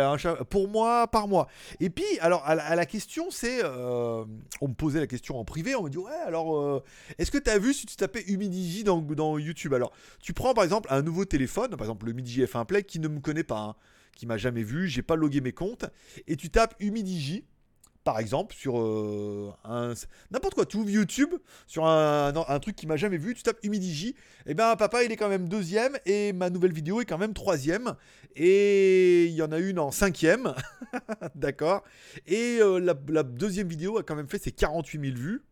pour 0.50 0.68
moi, 0.68 1.08
par 1.08 1.28
mois. 1.28 1.48
Et 1.80 1.90
puis, 1.90 2.06
alors, 2.20 2.44
à 2.46 2.76
la, 2.76 2.86
question, 2.86 3.30
c'est. 3.30 3.64
Euh, 3.64 4.26
on 4.62 4.68
me 4.68 4.74
posait 4.74 5.00
la 5.00 5.08
question 5.08 5.40
en 5.40 5.46
privé, 5.46 5.76
on 5.76 5.84
me 5.84 5.90
dit 5.90 5.98
Ouais, 5.98 6.12
alors, 6.26 6.58
euh, 6.58 6.84
est-ce 7.18 7.32
que 7.32 7.38
tu 7.38 7.50
as 7.50 7.60
vu 7.60 7.74
si 7.74 7.86
tu 7.86 7.96
tapais 7.96 8.24
Humidigi 8.28 8.84
dans, 8.84 9.38
YouTube? 9.38 9.74
Alors, 9.74 9.92
tu 10.20 10.34
prends 10.34 10.54
par 10.54 10.64
exemple 10.64 10.88
un 10.92 11.02
nouveau 11.02 11.26
téléphone, 11.26 11.72
par 11.72 11.82
exemple 11.82 12.06
le 12.08 12.12
Humidigi 12.14 12.44
F1 12.44 12.66
Play, 12.66 12.84
qui 12.84 13.00
ne 13.00 13.08
me 13.08 13.20
connaît 13.20 13.44
pas, 13.44 13.60
hein, 13.60 13.76
qui 14.16 14.26
m'a 14.26 14.38
jamais 14.38 14.64
vu, 14.64 14.88
j'ai 14.88 15.04
pas 15.04 15.16
logué 15.16 15.42
mes 15.42 15.54
comptes, 15.54 15.86
et 16.28 16.36
tu 16.36 16.50
tapes 16.50 16.76
Humidigi 16.80 17.46
par 18.10 18.18
exemple, 18.18 18.56
sur 18.56 18.80
euh, 18.80 19.54
un 19.64 19.94
n'importe 20.32 20.56
quoi, 20.56 20.66
ouvres 20.74 20.90
YouTube 20.90 21.36
sur 21.68 21.86
un, 21.86 22.60
truc 22.60 22.76
qui 22.76 22.88
m'a 22.88 22.98
jamais 22.98 23.18
vu, 23.18 23.36
tu 23.36 23.44
tapes 23.44 23.60
Humidigi, 23.62 24.08
et 24.08 24.16
eh 24.48 24.54
ben 24.56 24.76
papa 24.78 25.04
il 25.04 25.12
est 25.12 25.16
quand 25.16 25.30
même 25.30 25.48
deuxième 25.48 25.96
et 26.08 26.34
ma 26.34 26.50
nouvelle 26.50 26.74
vidéo 26.74 27.02
est 27.02 27.06
quand 27.06 27.20
même 27.20 27.36
troisième 27.36 27.94
et 28.36 29.28
il 29.28 29.34
y 29.34 29.44
en 29.44 29.52
a 29.52 29.60
une 29.60 29.78
en 29.78 29.92
cinquième, 29.92 30.56
d'accord? 31.36 31.84
Et 32.26 32.58
euh, 32.62 32.80
la, 32.80 33.22
deuxième 33.22 33.68
vidéo 33.68 34.00
a 34.00 34.02
quand 34.04 34.16
même 34.16 34.28
fait 34.28 34.42
ses 34.42 34.52
48 34.52 35.10
000 35.12 35.16
vues, 35.16 35.44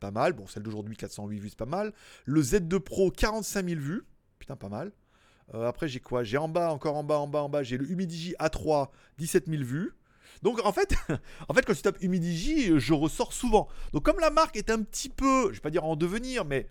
pas 0.00 0.10
mal. 0.10 0.32
Bon, 0.32 0.48
celle 0.48 0.64
d'aujourd'hui 0.64 0.96
408 0.96 1.38
vues, 1.38 1.50
c'est 1.50 1.56
pas 1.56 1.64
mal. 1.64 1.92
Le 2.24 2.42
Z2 2.42 2.80
Pro 2.80 3.12
45 3.12 3.68
000 3.68 3.80
vues, 3.80 4.02
putain 4.40 4.56
pas 4.56 4.68
mal. 4.68 4.90
Euh, 5.54 5.68
après 5.68 5.86
j'ai 5.86 6.00
quoi? 6.00 6.24
J'ai 6.24 6.38
en 6.38 6.48
bas, 6.48 6.72
encore 6.72 6.96
en 6.96 7.04
bas, 7.04 7.18
en 7.18 7.28
bas, 7.28 7.42
en 7.42 7.48
bas, 7.48 7.62
j'ai 7.62 7.78
le 7.78 7.88
Humidigi 7.88 8.34
A3 8.40 8.88
17 9.18 9.46
000 9.46 9.62
vues. 9.62 9.92
Donc 10.42 10.64
en 10.64 10.72
fait, 10.72 10.94
en 11.48 11.54
fait, 11.54 11.64
quand 11.64 11.74
tu 11.74 11.82
tapes 11.82 12.02
Humidigi, 12.02 12.78
je 12.78 12.92
ressors 12.92 13.32
souvent. 13.32 13.68
Donc 13.92 14.04
comme 14.04 14.20
la 14.20 14.30
marque 14.30 14.56
est 14.56 14.70
un 14.70 14.82
petit 14.82 15.08
peu, 15.08 15.48
je 15.48 15.54
vais 15.54 15.60
pas 15.60 15.70
dire 15.70 15.84
en 15.84 15.96
devenir, 15.96 16.44
mais 16.44 16.68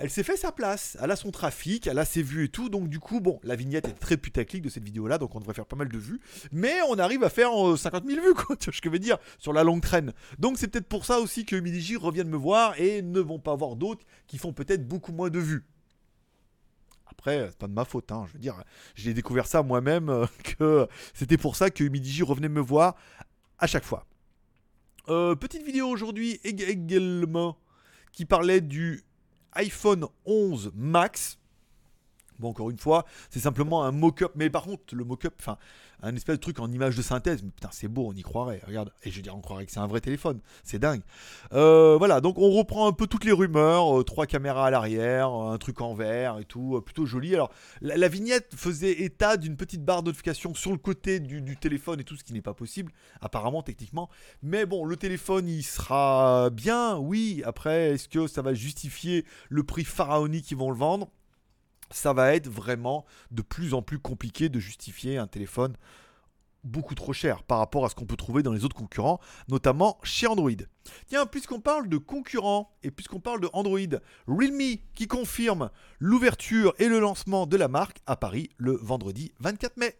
elle 0.00 0.10
s'est 0.10 0.22
fait 0.22 0.36
sa 0.36 0.52
place, 0.52 0.96
elle 1.02 1.10
a 1.10 1.16
son 1.16 1.32
trafic, 1.32 1.88
elle 1.88 1.98
a 1.98 2.04
ses 2.04 2.22
vues 2.22 2.44
et 2.44 2.48
tout, 2.48 2.68
donc 2.68 2.88
du 2.88 3.00
coup, 3.00 3.20
bon, 3.20 3.40
la 3.42 3.56
vignette 3.56 3.88
est 3.88 3.98
très 3.98 4.16
putaclic 4.16 4.62
de 4.62 4.68
cette 4.68 4.84
vidéo-là, 4.84 5.18
donc 5.18 5.34
on 5.34 5.40
devrait 5.40 5.54
faire 5.54 5.66
pas 5.66 5.74
mal 5.74 5.88
de 5.88 5.98
vues, 5.98 6.20
mais 6.52 6.74
on 6.88 6.98
arrive 6.98 7.24
à 7.24 7.30
faire 7.30 7.50
50 7.76 8.04
euh, 8.04 8.08
000 8.08 8.24
vues, 8.24 8.34
quoi, 8.34 8.56
tu 8.60 8.66
vois 8.66 8.74
ce 8.74 8.80
que 8.80 8.88
je 8.88 8.92
veux 8.92 9.00
dire, 9.00 9.18
sur 9.38 9.52
la 9.52 9.64
longue 9.64 9.82
traîne. 9.82 10.12
Donc 10.38 10.56
c'est 10.56 10.68
peut-être 10.68 10.86
pour 10.86 11.04
ça 11.04 11.18
aussi 11.18 11.44
que 11.44 11.56
Humidigi 11.56 11.96
reviennent 11.96 12.28
me 12.28 12.36
voir 12.36 12.78
et 12.80 13.02
ne 13.02 13.20
vont 13.20 13.40
pas 13.40 13.56
voir 13.56 13.74
d'autres 13.74 14.06
qui 14.28 14.38
font 14.38 14.52
peut-être 14.52 14.86
beaucoup 14.86 15.12
moins 15.12 15.30
de 15.30 15.40
vues. 15.40 15.64
Après, 17.18 17.48
c'est 17.48 17.58
pas 17.58 17.66
de 17.66 17.72
ma 17.72 17.84
faute, 17.84 18.12
hein. 18.12 18.24
je 18.28 18.34
veux 18.34 18.38
dire, 18.38 18.54
j'ai 18.94 19.12
découvert 19.12 19.46
ça 19.46 19.64
moi-même, 19.64 20.08
euh, 20.08 20.26
que 20.58 20.86
c'était 21.14 21.36
pour 21.36 21.56
ça 21.56 21.68
que 21.68 21.82
Humidigi 21.82 22.22
revenait 22.22 22.48
me 22.48 22.60
voir 22.60 22.94
à 23.58 23.66
chaque 23.66 23.84
fois. 23.84 24.06
Euh, 25.08 25.34
petite 25.34 25.64
vidéo 25.64 25.88
aujourd'hui 25.88 26.38
également 26.44 27.56
qui 28.12 28.24
parlait 28.24 28.60
du 28.60 29.02
iPhone 29.54 30.06
11 30.26 30.72
Max. 30.74 31.38
Bon, 32.38 32.50
encore 32.50 32.70
une 32.70 32.78
fois, 32.78 33.04
c'est 33.30 33.40
simplement 33.40 33.84
un 33.84 33.92
mock-up. 33.92 34.32
Mais 34.36 34.50
par 34.50 34.62
contre, 34.62 34.94
le 34.94 35.04
mock-up, 35.04 35.34
enfin, 35.40 35.58
un 36.02 36.14
espèce 36.14 36.36
de 36.36 36.40
truc 36.40 36.60
en 36.60 36.70
image 36.70 36.96
de 36.96 37.02
synthèse. 37.02 37.42
Mais 37.42 37.50
putain, 37.50 37.70
c'est 37.72 37.88
beau, 37.88 38.06
on 38.08 38.12
y 38.12 38.22
croirait. 38.22 38.60
Regarde. 38.66 38.92
Et 39.02 39.10
je 39.10 39.16
veux 39.16 39.22
dire, 39.22 39.36
on 39.36 39.40
croirait 39.40 39.66
que 39.66 39.72
c'est 39.72 39.80
un 39.80 39.86
vrai 39.86 40.00
téléphone. 40.00 40.40
C'est 40.62 40.78
dingue. 40.78 41.00
Euh, 41.52 41.96
voilà, 41.98 42.20
donc 42.20 42.38
on 42.38 42.50
reprend 42.50 42.86
un 42.86 42.92
peu 42.92 43.06
toutes 43.06 43.24
les 43.24 43.32
rumeurs. 43.32 44.00
Euh, 44.00 44.04
trois 44.04 44.26
caméras 44.26 44.66
à 44.66 44.70
l'arrière, 44.70 45.30
un 45.30 45.58
truc 45.58 45.80
en 45.80 45.94
verre 45.94 46.38
et 46.38 46.44
tout. 46.44 46.76
Euh, 46.76 46.80
plutôt 46.80 47.06
joli. 47.06 47.34
Alors, 47.34 47.50
la, 47.80 48.08
vignette 48.08 48.54
faisait 48.54 49.02
état 49.02 49.36
d'une 49.36 49.56
petite 49.56 49.84
barre 49.84 50.02
de 50.02 50.12
sur 50.54 50.72
le 50.72 50.78
côté 50.78 51.20
du, 51.20 51.56
téléphone 51.56 52.00
et 52.00 52.04
tout, 52.04 52.16
ce 52.16 52.24
qui 52.24 52.32
n'est 52.32 52.42
pas 52.42 52.54
possible, 52.54 52.92
apparemment, 53.20 53.62
techniquement. 53.62 54.10
Mais 54.42 54.66
bon, 54.66 54.84
le 54.84 54.96
téléphone, 54.96 55.48
il 55.48 55.62
sera 55.62 56.50
bien, 56.50 56.98
oui. 56.98 57.42
Après, 57.44 57.92
est-ce 57.92 58.08
que 58.08 58.26
ça 58.26 58.42
va 58.42 58.52
justifier 58.52 59.24
le 59.48 59.62
prix 59.62 59.84
pharaonique 59.84 60.46
qu'ils 60.46 60.56
vont 60.56 60.70
le 60.70 60.76
vendre? 60.76 61.08
Ça 61.90 62.12
va 62.12 62.34
être 62.34 62.48
vraiment 62.48 63.04
de 63.30 63.42
plus 63.42 63.74
en 63.74 63.82
plus 63.82 63.98
compliqué 63.98 64.48
de 64.48 64.58
justifier 64.58 65.18
un 65.18 65.26
téléphone 65.26 65.74
beaucoup 66.64 66.94
trop 66.94 67.12
cher 67.12 67.42
par 67.42 67.58
rapport 67.58 67.84
à 67.84 67.88
ce 67.88 67.94
qu'on 67.94 68.06
peut 68.06 68.16
trouver 68.16 68.42
dans 68.42 68.52
les 68.52 68.64
autres 68.64 68.76
concurrents, 68.76 69.20
notamment 69.48 69.98
chez 70.02 70.26
Android. 70.26 70.50
Tiens, 71.06 71.26
puisqu'on 71.26 71.60
parle 71.60 71.88
de 71.88 71.96
concurrents 71.98 72.70
et 72.82 72.90
puisqu'on 72.90 73.20
parle 73.20 73.40
de 73.40 73.48
Android, 73.52 73.78
Realme 74.26 74.78
qui 74.94 75.06
confirme 75.06 75.70
l'ouverture 75.98 76.74
et 76.78 76.88
le 76.88 76.98
lancement 76.98 77.46
de 77.46 77.56
la 77.56 77.68
marque 77.68 77.98
à 78.06 78.16
Paris 78.16 78.50
le 78.56 78.72
vendredi 78.72 79.32
24 79.40 79.76
mai. 79.76 79.96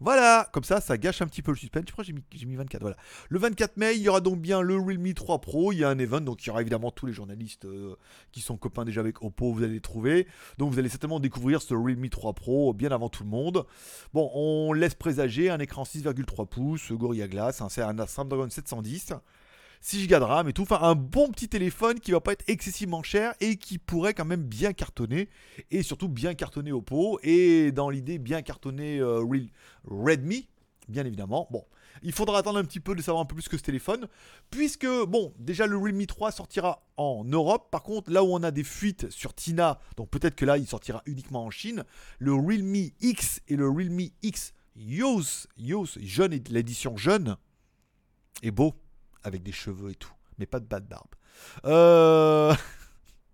Voilà, 0.00 0.48
comme 0.52 0.64
ça, 0.64 0.80
ça 0.80 0.96
gâche 0.96 1.20
un 1.20 1.26
petit 1.26 1.42
peu 1.42 1.52
le 1.52 1.58
suspense. 1.58 1.84
Je 1.86 1.92
crois 1.92 2.04
que 2.04 2.10
j'ai 2.32 2.46
mis, 2.46 2.56
24. 2.56 2.80
Voilà. 2.80 2.96
Le 3.28 3.38
24 3.38 3.76
mai, 3.76 3.96
il 3.96 4.02
y 4.02 4.08
aura 4.08 4.22
donc 4.22 4.40
bien 4.40 4.62
le 4.62 4.76
Realme 4.76 5.12
3 5.12 5.40
Pro. 5.40 5.72
Il 5.72 5.78
y 5.78 5.84
a 5.84 5.90
un 5.90 5.98
event, 5.98 6.22
donc 6.22 6.42
il 6.42 6.46
y 6.46 6.50
aura 6.50 6.62
évidemment 6.62 6.90
tous 6.90 7.04
les 7.04 7.12
journalistes 7.12 7.66
euh, 7.66 7.96
qui 8.32 8.40
sont 8.40 8.56
copains 8.56 8.86
déjà 8.86 9.00
avec 9.00 9.22
Oppo. 9.22 9.52
Vous 9.52 9.62
allez 9.62 9.74
les 9.74 9.80
trouver. 9.80 10.26
Donc 10.56 10.72
vous 10.72 10.78
allez 10.78 10.88
certainement 10.88 11.20
découvrir 11.20 11.60
ce 11.60 11.74
Realme 11.74 12.08
3 12.08 12.32
Pro 12.32 12.72
bien 12.72 12.90
avant 12.92 13.10
tout 13.10 13.24
le 13.24 13.28
monde. 13.28 13.66
Bon, 14.14 14.30
on 14.34 14.72
laisse 14.72 14.94
présager 14.94 15.50
un 15.50 15.58
écran 15.58 15.82
6,3 15.82 16.48
pouces, 16.48 16.92
Gorilla 16.92 17.28
Glass, 17.28 17.62
c'est 17.68 17.82
un 17.82 18.06
Snapdragon 18.06 18.48
710. 18.48 19.12
6 19.80 20.08
Go 20.08 20.18
de 20.18 20.24
RAM 20.24 20.48
et 20.48 20.52
tout. 20.52 20.62
Enfin, 20.62 20.78
un 20.82 20.94
bon 20.94 21.28
petit 21.28 21.48
téléphone 21.48 22.00
qui 22.00 22.12
va 22.12 22.20
pas 22.20 22.32
être 22.32 22.44
excessivement 22.48 23.02
cher 23.02 23.34
et 23.40 23.56
qui 23.56 23.78
pourrait 23.78 24.14
quand 24.14 24.24
même 24.24 24.42
bien 24.42 24.72
cartonner. 24.72 25.28
Et 25.70 25.82
surtout 25.82 26.08
bien 26.08 26.34
cartonner 26.34 26.72
Oppo. 26.72 27.18
Et 27.22 27.72
dans 27.72 27.90
l'idée, 27.90 28.18
bien 28.18 28.42
cartonner 28.42 28.98
euh, 28.98 29.24
Redmi, 29.84 30.48
bien 30.88 31.04
évidemment. 31.04 31.48
Bon. 31.50 31.64
Il 32.02 32.12
faudra 32.12 32.38
attendre 32.38 32.58
un 32.58 32.64
petit 32.64 32.80
peu 32.80 32.94
de 32.94 33.02
savoir 33.02 33.22
un 33.22 33.26
peu 33.26 33.34
plus 33.34 33.48
que 33.48 33.58
ce 33.58 33.62
téléphone. 33.62 34.06
Puisque, 34.50 34.86
bon, 34.86 35.34
déjà 35.38 35.66
le 35.66 35.76
Realme 35.76 36.06
3 36.06 36.30
sortira 36.30 36.86
en 36.96 37.24
Europe. 37.24 37.68
Par 37.70 37.82
contre, 37.82 38.10
là 38.10 38.22
où 38.22 38.28
on 38.28 38.42
a 38.42 38.50
des 38.50 38.64
fuites 38.64 39.10
sur 39.10 39.34
Tina, 39.34 39.78
donc 39.96 40.08
peut-être 40.10 40.36
que 40.36 40.44
là 40.44 40.56
il 40.56 40.66
sortira 40.66 41.02
uniquement 41.06 41.44
en 41.44 41.50
Chine, 41.50 41.84
le 42.18 42.32
Realme 42.32 42.90
X 43.00 43.40
et 43.48 43.56
le 43.56 43.68
Realme 43.68 44.08
X 44.22 44.54
Yos, 44.76 45.46
Yos, 45.56 45.98
jeune, 46.00 46.38
l'édition 46.48 46.96
jeune, 46.96 47.36
est 48.42 48.50
beau 48.50 48.74
avec 49.24 49.42
des 49.42 49.52
cheveux 49.52 49.90
et 49.90 49.94
tout, 49.94 50.12
mais 50.38 50.46
pas 50.46 50.60
de 50.60 50.66
bas 50.66 50.80
de 50.80 50.86
barbe. 50.86 51.14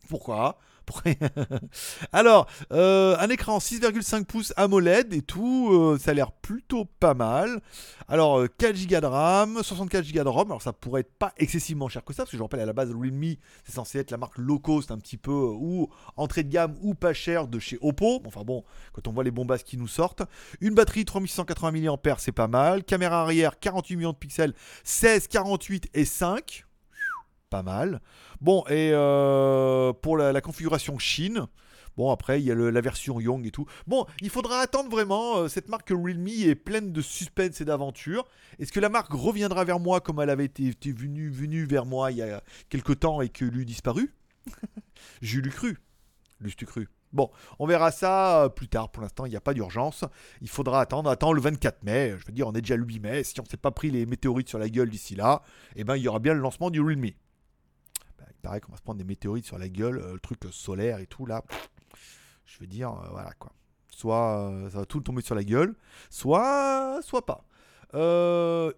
Pourquoi? 0.08 0.58
Alors, 2.12 2.46
euh, 2.72 3.16
un 3.18 3.28
écran 3.28 3.58
6,5 3.58 4.24
pouces 4.24 4.52
AMOLED 4.56 5.12
et 5.12 5.22
tout, 5.22 5.70
euh, 5.72 5.98
ça 5.98 6.12
a 6.12 6.14
l'air 6.14 6.32
plutôt 6.32 6.84
pas 6.84 7.14
mal. 7.14 7.60
Alors, 8.08 8.44
4 8.58 8.76
euh, 8.76 8.86
Go 8.88 9.00
de 9.00 9.06
RAM, 9.06 9.62
64 9.62 10.12
Go 10.12 10.24
de 10.24 10.28
ROM. 10.28 10.46
Alors, 10.48 10.62
ça 10.62 10.72
pourrait 10.72 11.00
être 11.02 11.12
pas 11.12 11.32
excessivement 11.36 11.88
cher 11.88 12.04
que 12.04 12.12
ça, 12.12 12.22
parce 12.22 12.30
que 12.30 12.36
je 12.36 12.42
rappelle 12.42 12.60
à 12.60 12.66
la 12.66 12.72
base, 12.72 12.92
Realme, 12.92 13.36
c'est 13.64 13.74
censé 13.74 13.98
être 13.98 14.10
la 14.10 14.16
marque 14.16 14.38
low 14.38 14.58
cost 14.58 14.90
un 14.90 14.98
petit 14.98 15.16
peu, 15.16 15.32
ou 15.32 15.88
entrée 16.16 16.44
de 16.44 16.50
gamme, 16.50 16.76
ou 16.82 16.94
pas 16.94 17.12
cher 17.12 17.48
de 17.48 17.58
chez 17.58 17.78
Oppo. 17.80 18.22
Enfin 18.24 18.42
bon, 18.42 18.64
quand 18.92 19.08
on 19.08 19.12
voit 19.12 19.24
les 19.24 19.30
bombasses 19.30 19.64
qui 19.64 19.76
nous 19.76 19.88
sortent. 19.88 20.22
Une 20.60 20.74
batterie 20.74 21.04
3680 21.04 21.72
mAh, 21.72 22.16
c'est 22.18 22.32
pas 22.32 22.48
mal. 22.48 22.84
Caméra 22.84 23.22
arrière, 23.22 23.58
48 23.58 23.96
millions 23.96 24.12
de 24.12 24.16
pixels, 24.16 24.54
16, 24.84 25.28
48 25.28 25.88
et 25.94 26.04
5 26.04 26.66
pas 27.56 27.62
mal. 27.62 28.00
Bon, 28.42 28.64
et 28.68 28.90
euh, 28.92 29.94
pour 29.94 30.18
la, 30.18 30.40
configuration 30.42 30.98
Chine, 30.98 31.46
bon, 31.96 32.10
après, 32.10 32.38
il 32.40 32.44
y 32.44 32.50
a 32.50 32.54
la 32.54 32.80
version 32.82 33.18
Young 33.18 33.46
et 33.46 33.50
tout. 33.50 33.64
Bon, 33.86 34.04
il 34.20 34.28
faudra 34.28 34.60
attendre 34.60 34.90
vraiment. 34.90 35.38
Euh, 35.38 35.48
cette 35.48 35.70
marque 35.70 35.88
Realme 35.88 36.28
est 36.28 36.54
pleine 36.54 36.92
de 36.92 37.00
suspense 37.00 37.62
et 37.62 37.64
d'aventure. 37.64 38.26
Est-ce 38.58 38.72
que 38.72 38.80
la 38.80 38.90
marque 38.90 39.12
reviendra 39.12 39.64
vers 39.64 39.80
moi 39.80 40.00
comme 40.00 40.20
elle 40.20 40.28
avait 40.28 40.44
été, 40.44 40.92
venue, 40.92 41.30
venue 41.30 41.64
vers 41.64 41.86
moi 41.86 42.10
il 42.10 42.18
y 42.18 42.22
a 42.22 42.42
quelques 42.68 43.00
temps 43.00 43.22
et 43.22 43.30
que 43.30 43.46
lui 43.46 43.64
disparu? 43.64 44.14
J'ai 45.22 45.40
lu 45.40 45.50
cru. 45.50 45.78
L'eus-tu 46.40 46.66
cru? 46.66 46.88
Bon, 47.12 47.30
on 47.58 47.66
verra 47.66 47.90
ça 47.92 48.42
euh, 48.42 48.48
plus 48.50 48.68
tard. 48.68 48.90
Pour 48.90 49.02
l'instant, 49.02 49.24
il 49.24 49.30
n'y 49.30 49.36
a 49.36 49.40
pas 49.40 49.54
d'urgence. 49.54 50.04
Il 50.42 50.50
faudra 50.50 50.82
attendre. 50.82 51.08
Attends 51.08 51.32
le 51.32 51.40
24 51.40 51.82
mai. 51.82 52.14
Je 52.18 52.26
veux 52.26 52.32
dire, 52.32 52.46
on 52.46 52.52
est 52.52 52.60
déjà 52.60 52.76
le 52.76 52.84
8 52.84 53.00
mai. 53.00 53.24
Si 53.24 53.40
on 53.40 53.44
ne 53.44 53.48
s'est 53.48 53.56
pas 53.56 53.70
pris 53.70 53.90
les 53.90 54.04
météorites 54.04 54.50
sur 54.50 54.58
la 54.58 54.68
gueule 54.68 54.90
d'ici 54.90 55.14
là, 55.14 55.42
eh 55.76 55.84
ben, 55.84 55.96
il 55.96 56.02
y 56.02 56.08
aura 56.08 56.18
bien 56.18 56.34
le 56.34 56.40
lancement 56.40 56.68
du 56.68 56.80
Realme 56.80 57.10
paraît 58.46 58.60
qu'on 58.60 58.70
va 58.70 58.78
se 58.78 58.82
prendre 58.82 58.98
des 58.98 59.04
météorites 59.04 59.44
sur 59.44 59.58
la 59.58 59.68
gueule, 59.68 59.98
euh, 59.98 60.12
le 60.14 60.20
truc 60.20 60.38
solaire 60.52 60.98
et 60.98 61.06
tout 61.06 61.26
là. 61.26 61.42
Je 62.44 62.60
veux 62.60 62.68
dire, 62.68 62.90
euh, 62.90 63.08
voilà 63.10 63.32
quoi. 63.40 63.52
Soit 63.90 64.38
euh, 64.38 64.70
ça 64.70 64.78
va 64.78 64.86
tout 64.86 65.00
tomber 65.00 65.20
sur 65.20 65.34
la 65.34 65.42
gueule, 65.42 65.74
soit, 66.10 67.00
soit 67.02 67.26
pas. 67.26 67.44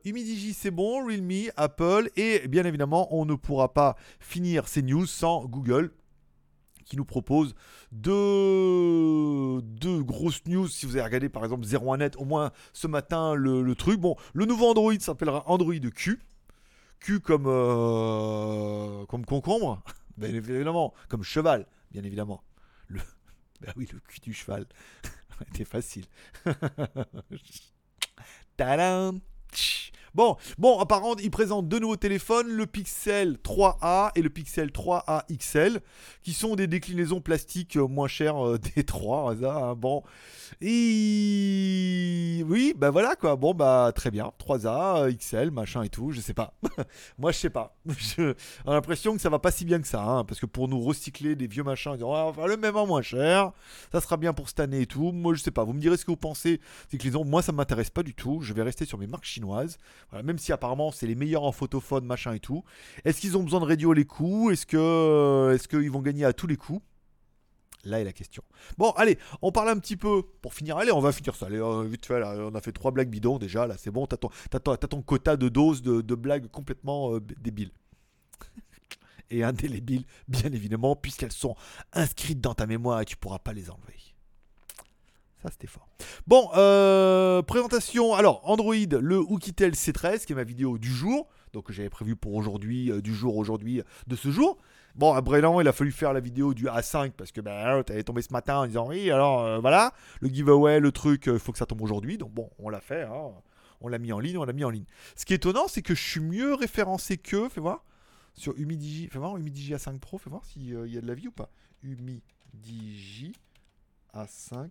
Humidigi 0.05 0.55
c'est 0.55 0.71
bon, 0.71 1.05
Realme, 1.05 1.51
Apple 1.57 2.09
et 2.17 2.47
bien 2.47 2.65
évidemment 2.65 3.09
on 3.11 3.25
ne 3.25 3.35
pourra 3.35 3.75
pas 3.75 3.97
finir 4.21 4.69
ces 4.69 4.81
news 4.81 5.07
sans 5.07 5.45
Google 5.45 5.93
qui 6.85 6.97
nous 6.97 7.05
propose 7.05 7.55
deux, 7.91 9.61
deux 9.63 10.03
grosses 10.03 10.47
news. 10.47 10.69
Si 10.69 10.87
vous 10.87 10.93
avez 10.93 11.05
regardé 11.05 11.29
par 11.29 11.43
exemple 11.43 11.67
01net, 11.67 12.17
au 12.17 12.25
moins 12.25 12.53
ce 12.73 12.87
matin 12.87 13.35
le, 13.35 13.63
le 13.63 13.75
truc. 13.75 13.99
Bon, 13.99 14.15
le 14.35 14.47
nouveau 14.47 14.71
Android 14.71 14.95
s'appellera 15.01 15.43
Android 15.47 15.75
Q 15.95 16.21
cul 17.00 17.21
comme, 17.21 17.47
euh, 17.47 19.07
comme 19.07 19.25
concombre, 19.25 19.83
bien 20.17 20.28
évidemment, 20.28 20.95
comme 21.09 21.23
cheval, 21.23 21.67
bien 21.90 22.05
évidemment. 22.05 22.43
Le, 22.88 23.00
ben 23.61 23.73
oui, 23.76 23.88
le 23.93 24.00
cul 24.00 24.21
du 24.21 24.35
cheval. 24.35 24.67
C'était 25.38 25.64
facile. 25.64 26.05
Tadam 28.57 29.21
Bon, 30.15 30.37
bon, 30.59 30.79
apparemment, 30.79 31.17
il 31.17 31.31
présente 31.31 31.69
deux 31.69 31.79
nouveaux 31.79 31.97
téléphones, 31.97 32.49
le 32.49 32.67
Pixel 32.67 33.38
3A 33.45 34.11
et 34.15 34.23
le 34.23 34.31
Pixel 34.31 34.71
3A 34.71 35.25
XL, 35.37 35.81
qui 36.23 36.33
sont 36.33 36.57
des 36.57 36.67
déclinaisons 36.67 37.21
plastiques 37.21 37.77
euh, 37.77 37.87
moins 37.87 38.09
chères 38.09 38.45
euh, 38.45 38.59
des 38.77 38.85
trois. 38.85 39.35
Hein, 39.45 39.75
bon, 39.75 40.03
oui, 40.61 42.75
bah 42.77 42.91
voilà 42.91 43.17
quoi. 43.17 43.37
Bon, 43.37 43.55
bah 43.55 43.93
très 43.95 44.11
bien, 44.11 44.33
3A, 44.38 45.15
XL, 45.17 45.50
machin 45.50 45.83
et 45.83 45.88
tout, 45.88 46.12
je 46.12 46.21
sais 46.21 46.35
pas. 46.35 46.55
Moi, 47.19 47.33
je 47.33 47.38
sais 47.38 47.50
pas. 47.50 47.77
J'ai 47.99 48.35
l'impression 48.67 49.15
que 49.15 49.21
ça 49.21 49.29
va 49.29 49.38
pas 49.38 49.50
si 49.50 49.65
bien 49.65 49.81
que 49.81 49.88
ça, 49.88 50.03
hein, 50.03 50.25
parce 50.25 50.41
que 50.41 50.47
pour 50.47 50.69
nous 50.69 50.81
recycler 50.81 51.37
des 51.37 51.47
vieux 51.47 51.62
machins, 51.62 51.97
dire, 51.97 52.09
on 52.09 52.31
va 52.31 52.47
le 52.47 52.57
même 52.57 52.77
en 52.77 52.87
moins 52.87 53.03
cher, 53.03 53.53
ça 53.93 54.00
sera 54.00 54.17
bien 54.17 54.33
pour 54.33 54.49
cette 54.49 54.61
année 54.61 54.83
et 54.83 54.87
tout. 54.87 55.12
Moi, 55.12 55.35
je 55.35 55.43
sais 55.43 55.50
pas. 55.50 55.65
Vous 55.65 55.73
me 55.73 55.81
direz 55.81 55.97
ce 55.97 56.05
que 56.05 56.11
vous 56.11 56.17
pensez. 56.17 56.61
ont 57.15 57.25
moi, 57.25 57.43
ça 57.43 57.53
m'intéresse 57.53 57.91
pas 57.91 58.03
du 58.03 58.15
tout. 58.15 58.41
Je 58.43 58.53
vais 58.53 58.62
rester 58.62 58.85
sur 58.85 58.99
mes 58.99 59.07
marques 59.07 59.25
chinoises 59.25 59.79
même 60.25 60.38
si 60.38 60.52
apparemment 60.52 60.90
c'est 60.93 61.07
les 61.07 61.14
meilleurs 61.14 61.45
en 61.45 61.52
photophone, 61.52 62.05
machin 62.05 62.33
et 62.33 62.40
tout. 62.40 62.64
Est-ce 63.05 63.21
qu'ils 63.21 63.37
ont 63.37 63.43
besoin 63.43 63.61
de 63.61 63.64
réduire 63.64 63.93
les 63.93 64.05
coûts 64.05 64.50
Est-ce 64.50 64.67
que 64.67 65.52
est-ce 65.55 65.69
qu'ils 65.69 65.90
vont 65.90 66.02
gagner 66.02 66.25
à 66.25 66.33
tous 66.33 66.47
les 66.47 66.57
coups? 66.57 66.83
Là 67.85 68.00
est 68.00 68.05
la 68.05 68.12
question. 68.12 68.43
Bon, 68.76 68.90
allez, 68.93 69.19
on 69.40 69.52
parle 69.52 69.69
un 69.69 69.78
petit 69.78 69.97
peu 69.97 70.23
pour 70.43 70.52
finir. 70.55 70.76
Allez, 70.76 70.93
on 70.93 71.00
va 71.00 71.12
finir 71.12 71.37
ça. 71.37 71.47
Allez, 71.47 71.59
euh, 71.59 72.50
on 72.50 72.55
a 72.55 72.61
fait 72.61 72.73
trois 72.73 72.90
blagues 72.90 73.09
bidons 73.09 73.38
déjà. 73.38 73.67
Là, 73.67 73.76
c'est 73.78 73.90
bon. 73.90 74.07
T'as 74.07 74.17
ton, 74.17 74.31
ton, 74.76 75.02
quota 75.02 75.37
de 75.37 75.49
doses 75.49 75.83
de, 75.83 76.14
blagues 76.14 76.49
complètement 76.49 77.14
euh, 77.14 77.21
débiles. 77.21 77.71
Et 79.31 79.45
indélébiles, 79.45 80.05
bien 80.26 80.50
évidemment, 80.52 80.97
puisqu'elles 80.97 81.33
sont 81.33 81.55
inscrites 81.93 82.40
dans 82.40 82.55
ta 82.55 82.67
mémoire 82.67 83.00
et 83.02 83.05
tu 83.05 83.17
pourras 83.17 83.38
pas 83.38 83.52
les 83.52 83.71
enlever. 83.71 84.14
Ça, 85.43 85.50
c'était 85.50 85.67
fort. 85.67 85.88
Bon, 86.29 86.51
euh, 86.59 87.41
présentation. 87.41 88.13
Alors, 88.13 88.43
Android, 88.45 88.75
le 88.75 89.19
Oukitel 89.19 89.73
C13, 89.73 90.27
qui 90.27 90.35
est 90.35 90.37
ma 90.37 90.45
vidéo 90.45 90.77
du 90.77 90.93
jour. 90.93 91.27
Donc, 91.55 91.73
j'avais 91.73 91.89
prévu 91.89 92.17
pour 92.17 92.35
aujourd'hui, 92.35 92.93
euh, 92.93 93.01
du 93.01 93.15
jour 93.15 93.39
aujourd'hui, 93.39 93.81
de 94.07 94.15
ce 94.15 94.31
jour. 94.31 94.59
Bon, 94.95 95.15
à 95.15 95.23
Brélan, 95.23 95.59
il 95.63 95.69
a 95.69 95.73
fallu 95.73 95.91
faire 95.91 96.13
la 96.13 96.21
vidéo 96.21 96.53
du 96.53 96.67
A5 96.67 97.13
parce 97.13 97.33
que 97.33 97.41
ben, 97.41 97.83
t'avais 97.83 98.03
tombé 98.03 98.21
ce 98.21 98.31
matin 98.31 98.59
en 98.59 98.67
disant 98.67 98.89
oui, 98.89 99.11
alors 99.11 99.41
euh, 99.41 99.59
voilà, 99.59 99.95
le 100.21 100.29
giveaway, 100.29 100.81
le 100.81 100.93
truc, 100.93 101.31
il 101.33 101.39
faut 101.39 101.53
que 101.53 101.57
ça 101.57 101.65
tombe 101.65 101.81
aujourd'hui. 101.81 102.19
Donc, 102.19 102.35
bon, 102.35 102.51
on 102.59 102.69
l'a 102.69 102.83
fait. 102.83 103.05
Hein. 103.05 103.33
On 103.81 103.89
l'a 103.89 103.97
mis 103.97 104.13
en 104.13 104.19
ligne, 104.19 104.37
on 104.37 104.45
l'a 104.45 104.53
mis 104.53 104.65
en 104.65 104.71
ligne. 104.71 104.85
Ce 105.17 105.25
qui 105.25 105.33
est 105.33 105.37
étonnant, 105.37 105.67
c'est 105.67 105.81
que 105.81 105.95
je 105.95 106.03
suis 106.03 106.21
mieux 106.21 106.53
référencé 106.53 107.17
que, 107.17 107.49
fais 107.49 107.63
voir, 107.63 107.87
sur 108.35 108.53
Humidigi. 108.59 109.09
Fais 109.09 109.19
voir, 109.19 109.35
Humidigi 109.39 109.73
A5 109.73 109.99
Pro, 109.99 110.19
fais 110.19 110.29
voir 110.29 110.45
s'il 110.45 110.69
y 110.69 110.99
a 110.99 111.01
de 111.01 111.07
la 111.07 111.15
vie 111.15 111.29
ou 111.29 111.33
pas. 111.33 111.49
Humidigi 111.83 113.33
A5 114.15 114.69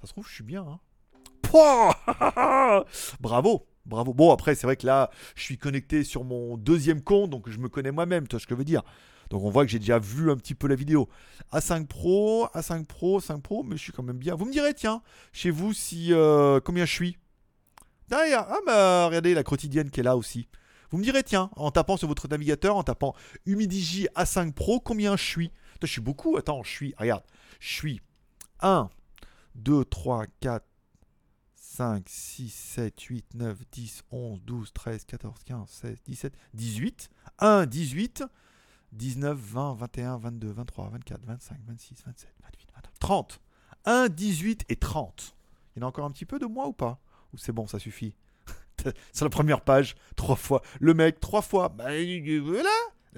ça 0.00 0.06
se 0.06 0.12
trouve, 0.12 0.26
je 0.28 0.34
suis 0.34 0.44
bien. 0.44 0.62
Hein. 0.62 0.80
bravo, 3.20 3.66
bravo. 3.86 4.14
Bon, 4.14 4.32
après, 4.32 4.54
c'est 4.54 4.66
vrai 4.66 4.76
que 4.76 4.86
là, 4.86 5.10
je 5.34 5.42
suis 5.42 5.58
connecté 5.58 6.04
sur 6.04 6.24
mon 6.24 6.56
deuxième 6.56 7.02
compte, 7.02 7.30
donc 7.30 7.48
je 7.48 7.58
me 7.58 7.68
connais 7.68 7.92
moi-même, 7.92 8.26
tu 8.26 8.32
vois 8.36 8.40
ce 8.40 8.46
que 8.46 8.54
je 8.54 8.58
veux 8.58 8.64
dire. 8.64 8.82
Donc 9.30 9.42
on 9.42 9.50
voit 9.50 9.64
que 9.64 9.70
j'ai 9.70 9.78
déjà 9.78 9.98
vu 9.98 10.30
un 10.30 10.36
petit 10.36 10.54
peu 10.54 10.68
la 10.68 10.74
vidéo. 10.76 11.08
A5 11.52 11.86
Pro, 11.86 12.46
A5 12.54 12.84
Pro, 12.86 13.20
5 13.20 13.42
Pro, 13.42 13.62
mais 13.64 13.76
je 13.76 13.82
suis 13.82 13.92
quand 13.92 14.02
même 14.02 14.18
bien. 14.18 14.34
Vous 14.34 14.44
me 14.44 14.52
direz, 14.52 14.74
tiens, 14.74 15.02
chez 15.32 15.50
vous, 15.50 15.72
si 15.72 16.12
euh, 16.12 16.60
combien 16.60 16.84
je 16.84 16.92
suis? 16.92 17.18
Derrière, 18.08 18.46
ah 18.48 18.58
bah 18.64 19.06
regardez 19.06 19.34
la 19.34 19.42
quotidienne 19.42 19.90
qui 19.90 20.00
est 20.00 20.04
là 20.04 20.16
aussi. 20.16 20.48
Vous 20.90 20.98
me 20.98 21.02
direz, 21.02 21.24
tiens, 21.24 21.50
en 21.56 21.72
tapant 21.72 21.96
sur 21.96 22.06
votre 22.06 22.28
navigateur, 22.28 22.76
en 22.76 22.84
tapant 22.84 23.14
Humidigi 23.46 24.06
A5 24.14 24.52
Pro, 24.52 24.78
combien 24.78 25.16
je 25.16 25.24
suis? 25.24 25.50
Je 25.82 25.86
suis 25.86 26.00
beaucoup. 26.00 26.36
Attends, 26.36 26.62
je 26.62 26.70
suis, 26.70 26.94
regarde, 26.96 27.24
je 27.58 27.72
suis 27.72 28.00
1, 28.60 28.88
2, 29.56 29.84
3, 29.84 30.26
4, 30.40 30.64
5, 31.54 32.08
6, 32.08 32.50
7, 32.50 33.00
8, 33.00 33.34
9, 33.34 33.58
10, 33.70 34.04
11, 34.10 34.40
12, 34.42 34.72
13, 34.72 35.04
14, 35.04 35.44
15, 35.44 35.68
16, 35.68 36.02
17, 36.06 36.34
18. 36.54 37.10
1, 37.38 37.66
18, 37.66 38.24
19, 38.92 39.38
20, 39.38 39.74
21, 39.74 40.18
22, 40.18 40.52
23, 40.52 40.88
24, 40.90 41.24
25, 41.24 41.58
26, 41.66 42.02
27, 42.06 42.34
28, 42.42 42.68
29, 42.74 42.98
30. 42.98 43.40
1, 43.84 44.08
18 44.08 44.64
et 44.68 44.76
30. 44.76 45.36
Il 45.74 45.80
y 45.80 45.82
en 45.82 45.86
a 45.86 45.88
encore 45.88 46.04
un 46.04 46.10
petit 46.10 46.24
peu 46.24 46.38
de 46.38 46.46
moi 46.46 46.66
ou 46.66 46.72
pas? 46.72 46.98
Ou 47.32 47.38
c'est 47.38 47.52
bon, 47.52 47.66
ça 47.66 47.78
suffit? 47.78 48.14
Sur 49.12 49.26
la 49.26 49.30
première 49.30 49.60
page, 49.60 49.96
trois 50.16 50.36
fois. 50.36 50.62
Le 50.80 50.94
mec, 50.94 51.20
trois 51.20 51.42
fois. 51.42 51.68
Bah 51.68 51.90
voilà 52.42 52.70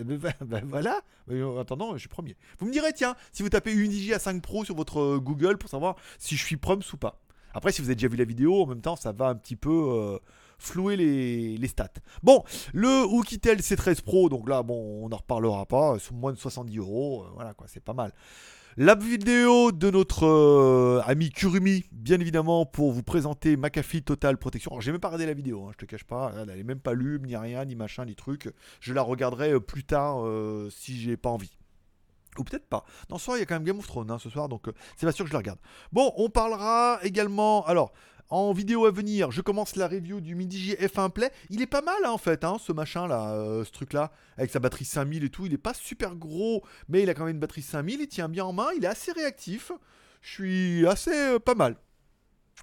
bah, 0.04 0.32
bah, 0.40 0.60
voilà, 0.64 1.00
en 1.30 1.58
attendant, 1.58 1.92
je 1.94 1.98
suis 1.98 2.08
premier. 2.08 2.36
Vous 2.58 2.66
me 2.66 2.72
direz, 2.72 2.92
tiens, 2.92 3.16
si 3.32 3.42
vous 3.42 3.48
tapez 3.48 3.72
Unigi 3.72 4.12
A5 4.12 4.40
Pro 4.40 4.64
sur 4.64 4.74
votre 4.74 5.00
euh, 5.00 5.18
Google 5.18 5.58
pour 5.58 5.70
savoir 5.70 5.96
si 6.18 6.36
je 6.36 6.44
suis 6.44 6.56
Proms 6.56 6.82
ou 6.92 6.96
pas. 6.96 7.20
Après, 7.54 7.72
si 7.72 7.80
vous 7.80 7.88
avez 7.88 7.94
déjà 7.94 8.08
vu 8.08 8.16
la 8.16 8.24
vidéo, 8.24 8.62
en 8.62 8.66
même 8.66 8.80
temps, 8.80 8.96
ça 8.96 9.12
va 9.12 9.28
un 9.28 9.34
petit 9.34 9.56
peu 9.56 9.70
euh, 9.70 10.18
flouer 10.58 10.96
les, 10.96 11.68
stats. 11.68 11.88
Bon, 12.22 12.44
le 12.72 13.04
Oukitel 13.04 13.58
C13 13.58 14.02
Pro, 14.02 14.28
donc 14.28 14.48
là, 14.48 14.62
bon, 14.62 15.04
on 15.04 15.08
n'en 15.08 15.16
reparlera 15.16 15.66
pas, 15.66 15.98
sous 15.98 16.14
moins 16.14 16.32
de 16.32 16.38
70 16.38 16.78
euros, 16.78 17.24
euh, 17.24 17.30
voilà 17.34 17.54
quoi, 17.54 17.66
c'est 17.68 17.82
pas 17.82 17.94
mal. 17.94 18.12
La 18.80 18.94
vidéo 18.94 19.72
de 19.72 19.90
notre 19.90 20.24
euh, 20.24 21.02
ami 21.04 21.30
Kurumi, 21.30 21.84
bien 21.90 22.20
évidemment, 22.20 22.64
pour 22.64 22.92
vous 22.92 23.02
présenter 23.02 23.56
McAfee 23.56 24.04
Total 24.04 24.38
Protection. 24.38 24.70
Alors, 24.70 24.82
j'ai 24.82 24.92
même 24.92 25.00
pas 25.00 25.08
regardé 25.08 25.26
la 25.26 25.34
vidéo, 25.34 25.66
hein, 25.66 25.70
je 25.72 25.78
te 25.78 25.84
cache 25.84 26.04
pas. 26.04 26.32
Elle 26.38 26.46
n'est 26.56 26.62
même 26.62 26.78
pas 26.78 26.92
lue, 26.92 27.18
ni 27.18 27.34
rien, 27.34 27.64
ni 27.64 27.74
machin, 27.74 28.04
ni 28.04 28.14
truc. 28.14 28.48
Je 28.78 28.94
la 28.94 29.02
regarderai 29.02 29.54
euh, 29.54 29.58
plus 29.58 29.82
tard 29.82 30.24
euh, 30.24 30.70
si 30.70 30.96
j'ai 30.96 31.16
pas 31.16 31.28
envie. 31.28 31.58
Ou 32.38 32.44
peut-être 32.44 32.68
pas. 32.68 32.84
Dans 33.08 33.18
ce 33.18 33.24
soir, 33.24 33.36
il 33.36 33.40
y 33.40 33.42
a 33.42 33.46
quand 33.46 33.56
même 33.56 33.64
Game 33.64 33.80
of 33.80 33.86
Thrones 33.88 34.12
hein, 34.12 34.20
ce 34.20 34.30
soir, 34.30 34.48
donc 34.48 34.66
c'est 34.96 35.06
pas 35.06 35.10
sûr 35.10 35.24
que 35.24 35.28
je 35.28 35.34
la 35.34 35.40
regarde. 35.40 35.58
Bon, 35.90 36.12
on 36.16 36.28
parlera 36.28 37.00
également. 37.02 37.66
Alors, 37.66 37.92
en 38.30 38.52
vidéo 38.52 38.84
à 38.84 38.90
venir, 38.90 39.30
je 39.30 39.40
commence 39.40 39.76
la 39.76 39.88
review 39.88 40.20
du 40.20 40.34
Midi 40.34 40.74
F1 40.74 41.10
Play. 41.10 41.30
Il 41.50 41.62
est 41.62 41.66
pas 41.66 41.82
mal 41.82 41.96
hein, 42.04 42.10
en 42.10 42.18
fait, 42.18 42.44
hein, 42.44 42.56
ce 42.60 42.72
machin 42.72 43.06
là, 43.06 43.32
euh, 43.32 43.64
ce 43.64 43.70
truc 43.70 43.92
là, 43.92 44.12
avec 44.36 44.50
sa 44.50 44.58
batterie 44.58 44.84
5000 44.84 45.24
et 45.24 45.30
tout. 45.30 45.46
Il 45.46 45.54
est 45.54 45.58
pas 45.58 45.74
super 45.74 46.14
gros, 46.14 46.62
mais 46.88 47.02
il 47.02 47.10
a 47.10 47.14
quand 47.14 47.24
même 47.24 47.34
une 47.34 47.40
batterie 47.40 47.62
5000. 47.62 48.00
Il 48.00 48.08
tient 48.08 48.28
bien 48.28 48.44
en 48.44 48.52
main, 48.52 48.68
il 48.76 48.84
est 48.84 48.88
assez 48.88 49.12
réactif. 49.12 49.72
Je 50.20 50.30
suis 50.30 50.86
assez 50.86 51.14
euh, 51.14 51.38
pas 51.38 51.54
mal. 51.54 51.76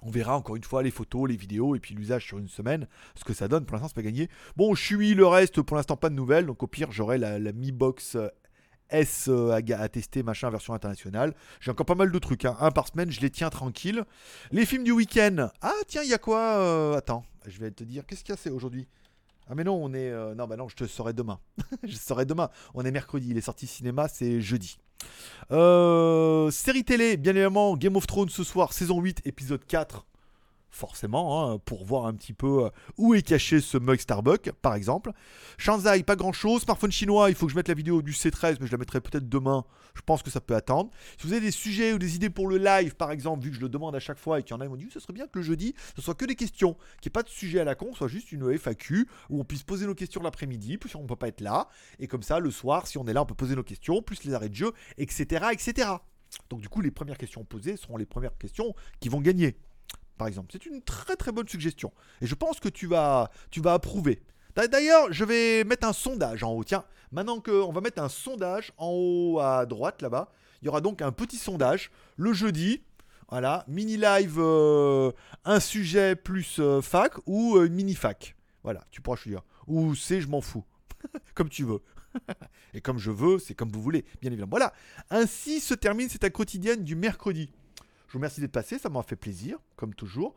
On 0.02 0.10
verra 0.10 0.36
encore 0.36 0.56
une 0.56 0.64
fois 0.64 0.82
les 0.82 0.90
photos, 0.90 1.28
les 1.28 1.36
vidéos 1.36 1.74
et 1.74 1.80
puis 1.80 1.94
l'usage 1.94 2.26
sur 2.26 2.38
une 2.38 2.48
semaine, 2.48 2.86
ce 3.14 3.24
que 3.24 3.32
ça 3.32 3.48
donne. 3.48 3.64
Pour 3.64 3.74
l'instant, 3.74 3.88
c'est 3.88 3.94
pas 3.94 4.02
gagné. 4.02 4.28
Bon, 4.54 4.74
je 4.74 4.84
suis 4.84 5.14
le 5.14 5.26
reste, 5.26 5.62
pour 5.62 5.76
l'instant, 5.76 5.96
pas 5.96 6.10
de 6.10 6.14
nouvelles. 6.14 6.46
Donc 6.46 6.62
au 6.62 6.66
pire, 6.66 6.92
j'aurai 6.92 7.18
la, 7.18 7.38
la 7.38 7.52
Mi 7.52 7.72
Box 7.72 8.16
euh, 8.16 8.28
S 8.90 9.26
euh, 9.28 9.50
à, 9.50 9.88
tester, 9.88 10.22
machin, 10.22 10.50
version 10.50 10.74
internationale. 10.74 11.34
J'ai 11.60 11.70
encore 11.70 11.86
pas 11.86 11.94
mal 11.94 12.10
de 12.10 12.18
trucs, 12.18 12.44
hein. 12.44 12.56
un 12.60 12.70
par 12.70 12.88
semaine, 12.88 13.10
je 13.10 13.20
les 13.20 13.30
tiens 13.30 13.50
tranquille. 13.50 14.04
Les 14.52 14.66
films 14.66 14.84
du 14.84 14.92
week-end. 14.92 15.48
Ah 15.60 15.72
tiens, 15.86 16.02
il 16.02 16.10
y 16.10 16.14
a 16.14 16.18
quoi 16.18 16.40
euh, 16.58 16.96
Attends, 16.96 17.24
je 17.46 17.58
vais 17.58 17.70
te 17.70 17.84
dire, 17.84 18.06
qu'est-ce 18.06 18.22
qu'il 18.24 18.32
y 18.32 18.38
a 18.38 18.40
c'est 18.40 18.50
aujourd'hui? 18.50 18.86
Ah 19.48 19.54
mais 19.54 19.64
non, 19.64 19.74
on 19.74 19.94
est... 19.94 20.10
Euh, 20.10 20.34
non, 20.34 20.46
bah 20.46 20.56
non, 20.56 20.68
je 20.68 20.76
te 20.76 20.86
saurai 20.86 21.12
demain. 21.12 21.38
je 21.84 21.96
saurai 21.96 22.24
demain. 22.24 22.50
On 22.74 22.84
est 22.84 22.90
mercredi, 22.90 23.28
il 23.30 23.38
est 23.38 23.42
sorti 23.42 23.66
cinéma, 23.66 24.08
c'est 24.08 24.40
jeudi. 24.40 24.78
série 25.50 26.84
télé, 26.84 27.16
bien 27.16 27.32
évidemment, 27.32 27.76
Game 27.76 27.96
of 27.96 28.06
Thrones 28.06 28.28
ce 28.28 28.44
soir, 28.44 28.72
saison 28.72 29.00
8, 29.00 29.22
épisode 29.24 29.64
4 29.66 30.06
forcément, 30.76 31.50
hein, 31.50 31.58
pour 31.58 31.84
voir 31.84 32.06
un 32.06 32.14
petit 32.14 32.32
peu 32.32 32.66
euh, 32.66 32.70
où 32.98 33.14
est 33.14 33.22
caché 33.22 33.60
ce 33.60 33.78
mug 33.78 33.98
Starbucks, 33.98 34.52
par 34.62 34.74
exemple. 34.74 35.12
Shanzai, 35.58 36.02
pas 36.02 36.16
grand 36.16 36.32
chose. 36.32 36.62
Smartphone 36.62 36.92
chinois, 36.92 37.30
il 37.30 37.34
faut 37.34 37.46
que 37.46 37.52
je 37.52 37.56
mette 37.56 37.68
la 37.68 37.74
vidéo 37.74 38.02
du 38.02 38.12
C13, 38.12 38.58
mais 38.60 38.66
je 38.66 38.72
la 38.72 38.78
mettrai 38.78 39.00
peut-être 39.00 39.28
demain. 39.28 39.64
Je 39.94 40.02
pense 40.02 40.22
que 40.22 40.30
ça 40.30 40.40
peut 40.40 40.54
attendre. 40.54 40.90
Si 41.18 41.26
vous 41.26 41.32
avez 41.32 41.40
des 41.40 41.50
sujets 41.50 41.94
ou 41.94 41.98
des 41.98 42.14
idées 42.14 42.28
pour 42.28 42.48
le 42.48 42.58
live, 42.58 42.94
par 42.94 43.10
exemple, 43.10 43.42
vu 43.42 43.50
que 43.50 43.56
je 43.56 43.60
le 43.62 43.70
demande 43.70 43.96
à 43.96 44.00
chaque 44.00 44.18
fois 44.18 44.38
et 44.38 44.42
qu'il 44.42 44.50
y 44.50 44.54
en 44.54 44.60
a 44.60 44.64
qui 44.64 44.70
m'ont 44.70 44.76
dit, 44.76 44.88
ce 44.92 45.00
serait 45.00 45.14
bien 45.14 45.26
que 45.26 45.38
le 45.38 45.42
jeudi, 45.42 45.74
ce 45.96 46.02
soit 46.02 46.14
que 46.14 46.26
des 46.26 46.36
questions, 46.36 46.74
qu'il 47.00 47.08
n'y 47.08 47.08
ait 47.08 47.10
pas 47.10 47.22
de 47.22 47.30
sujet 47.30 47.60
à 47.60 47.64
la 47.64 47.74
con, 47.74 47.94
soit 47.94 48.08
juste 48.08 48.30
une 48.32 48.56
FAQ 48.58 49.08
où 49.30 49.40
on 49.40 49.44
puisse 49.44 49.62
poser 49.62 49.86
nos 49.86 49.94
questions 49.94 50.22
l'après-midi, 50.22 50.76
plus 50.76 50.94
on 50.94 51.02
ne 51.02 51.08
peut 51.08 51.16
pas 51.16 51.28
être 51.28 51.40
là. 51.40 51.68
Et 51.98 52.06
comme 52.06 52.22
ça, 52.22 52.38
le 52.38 52.50
soir, 52.50 52.86
si 52.86 52.98
on 52.98 53.06
est 53.06 53.14
là, 53.14 53.22
on 53.22 53.26
peut 53.26 53.34
poser 53.34 53.56
nos 53.56 53.64
questions, 53.64 54.02
plus 54.02 54.24
les 54.24 54.34
arrêts 54.34 54.50
de 54.50 54.54
jeu, 54.54 54.72
etc., 54.98 55.46
etc. 55.52 55.88
Donc 56.50 56.60
du 56.60 56.68
coup, 56.68 56.80
les 56.80 56.90
premières 56.90 57.18
questions 57.18 57.44
posées 57.44 57.76
seront 57.76 57.96
les 57.96 58.06
premières 58.06 58.36
questions 58.36 58.74
qui 59.00 59.08
vont 59.08 59.20
gagner 59.20 59.56
par 60.16 60.28
exemple. 60.28 60.48
C'est 60.52 60.66
une 60.66 60.82
très 60.82 61.16
très 61.16 61.32
bonne 61.32 61.48
suggestion. 61.48 61.92
Et 62.20 62.26
je 62.26 62.34
pense 62.34 62.60
que 62.60 62.68
tu 62.68 62.86
vas, 62.86 63.30
tu 63.50 63.60
vas 63.60 63.74
approuver. 63.74 64.22
D'ailleurs, 64.54 65.12
je 65.12 65.24
vais 65.24 65.64
mettre 65.64 65.86
un 65.86 65.92
sondage 65.92 66.42
en 66.42 66.52
haut. 66.52 66.64
Tiens, 66.64 66.84
maintenant 67.12 67.40
qu'on 67.40 67.72
va 67.72 67.80
mettre 67.80 68.02
un 68.02 68.08
sondage 68.08 68.72
en 68.78 68.88
haut 68.90 69.38
à 69.38 69.66
droite 69.66 70.00
là-bas, 70.00 70.32
il 70.62 70.66
y 70.66 70.68
aura 70.68 70.80
donc 70.80 71.02
un 71.02 71.12
petit 71.12 71.36
sondage 71.36 71.90
le 72.16 72.32
jeudi. 72.32 72.82
Voilà, 73.28 73.64
mini 73.66 73.96
live, 73.96 74.36
euh, 74.38 75.10
un 75.44 75.58
sujet 75.58 76.14
plus 76.14 76.58
euh, 76.60 76.80
fac 76.80 77.14
ou 77.26 77.56
euh, 77.56 77.68
mini 77.68 77.94
fac. 77.94 78.36
Voilà, 78.62 78.84
tu 78.92 79.00
pourras 79.00 79.16
choisir. 79.16 79.42
Ou 79.66 79.96
c'est 79.96 80.20
je 80.20 80.28
m'en 80.28 80.40
fous. 80.40 80.64
comme 81.34 81.48
tu 81.48 81.64
veux. 81.64 81.82
Et 82.74 82.80
comme 82.80 82.98
je 82.98 83.10
veux, 83.10 83.38
c'est 83.38 83.54
comme 83.54 83.70
vous 83.70 83.82
voulez, 83.82 84.04
bien 84.20 84.30
évidemment. 84.30 84.50
Voilà, 84.50 84.72
ainsi 85.10 85.60
se 85.60 85.74
termine 85.74 86.08
cette 86.08 86.30
quotidienne 86.32 86.84
du 86.84 86.94
mercredi. 86.94 87.50
Je 88.06 88.12
vous 88.12 88.18
remercie 88.18 88.40
d'être 88.40 88.52
passé, 88.52 88.78
ça 88.78 88.88
m'a 88.88 89.02
fait 89.02 89.16
plaisir, 89.16 89.58
comme 89.76 89.94
toujours. 89.94 90.34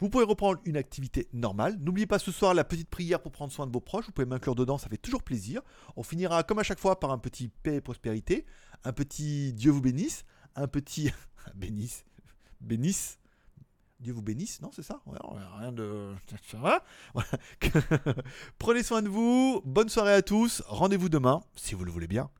Vous 0.00 0.08
pouvez 0.08 0.24
reprendre 0.24 0.60
une 0.64 0.76
activité 0.76 1.28
normale. 1.32 1.76
N'oubliez 1.80 2.06
pas 2.06 2.20
ce 2.20 2.30
soir 2.30 2.54
la 2.54 2.62
petite 2.62 2.88
prière 2.88 3.20
pour 3.20 3.32
prendre 3.32 3.52
soin 3.52 3.66
de 3.66 3.72
vos 3.72 3.80
proches. 3.80 4.06
Vous 4.06 4.12
pouvez 4.12 4.26
m'inclure 4.26 4.54
dedans, 4.54 4.78
ça 4.78 4.88
fait 4.88 4.96
toujours 4.96 5.22
plaisir. 5.22 5.60
On 5.96 6.04
finira 6.04 6.44
comme 6.44 6.60
à 6.60 6.62
chaque 6.62 6.78
fois 6.78 7.00
par 7.00 7.10
un 7.10 7.18
petit 7.18 7.48
paix 7.48 7.76
et 7.76 7.80
prospérité, 7.80 8.46
un 8.84 8.92
petit 8.92 9.52
Dieu 9.54 9.72
vous 9.72 9.80
bénisse, 9.80 10.24
un 10.54 10.68
petit 10.68 11.10
bénisse, 11.54 12.04
bénisse. 12.60 13.18
Dieu 13.98 14.12
vous 14.12 14.22
bénisse, 14.22 14.62
non, 14.62 14.70
c'est 14.72 14.84
ça? 14.84 15.00
Rien 15.58 15.72
de. 15.72 16.14
Prenez 18.58 18.84
soin 18.84 19.02
de 19.02 19.08
vous. 19.08 19.60
Bonne 19.64 19.88
soirée 19.88 20.12
à 20.12 20.22
tous. 20.22 20.62
Rendez-vous 20.68 21.08
demain, 21.08 21.40
si 21.56 21.74
vous 21.74 21.84
le 21.84 21.90
voulez 21.90 22.06
bien. 22.06 22.30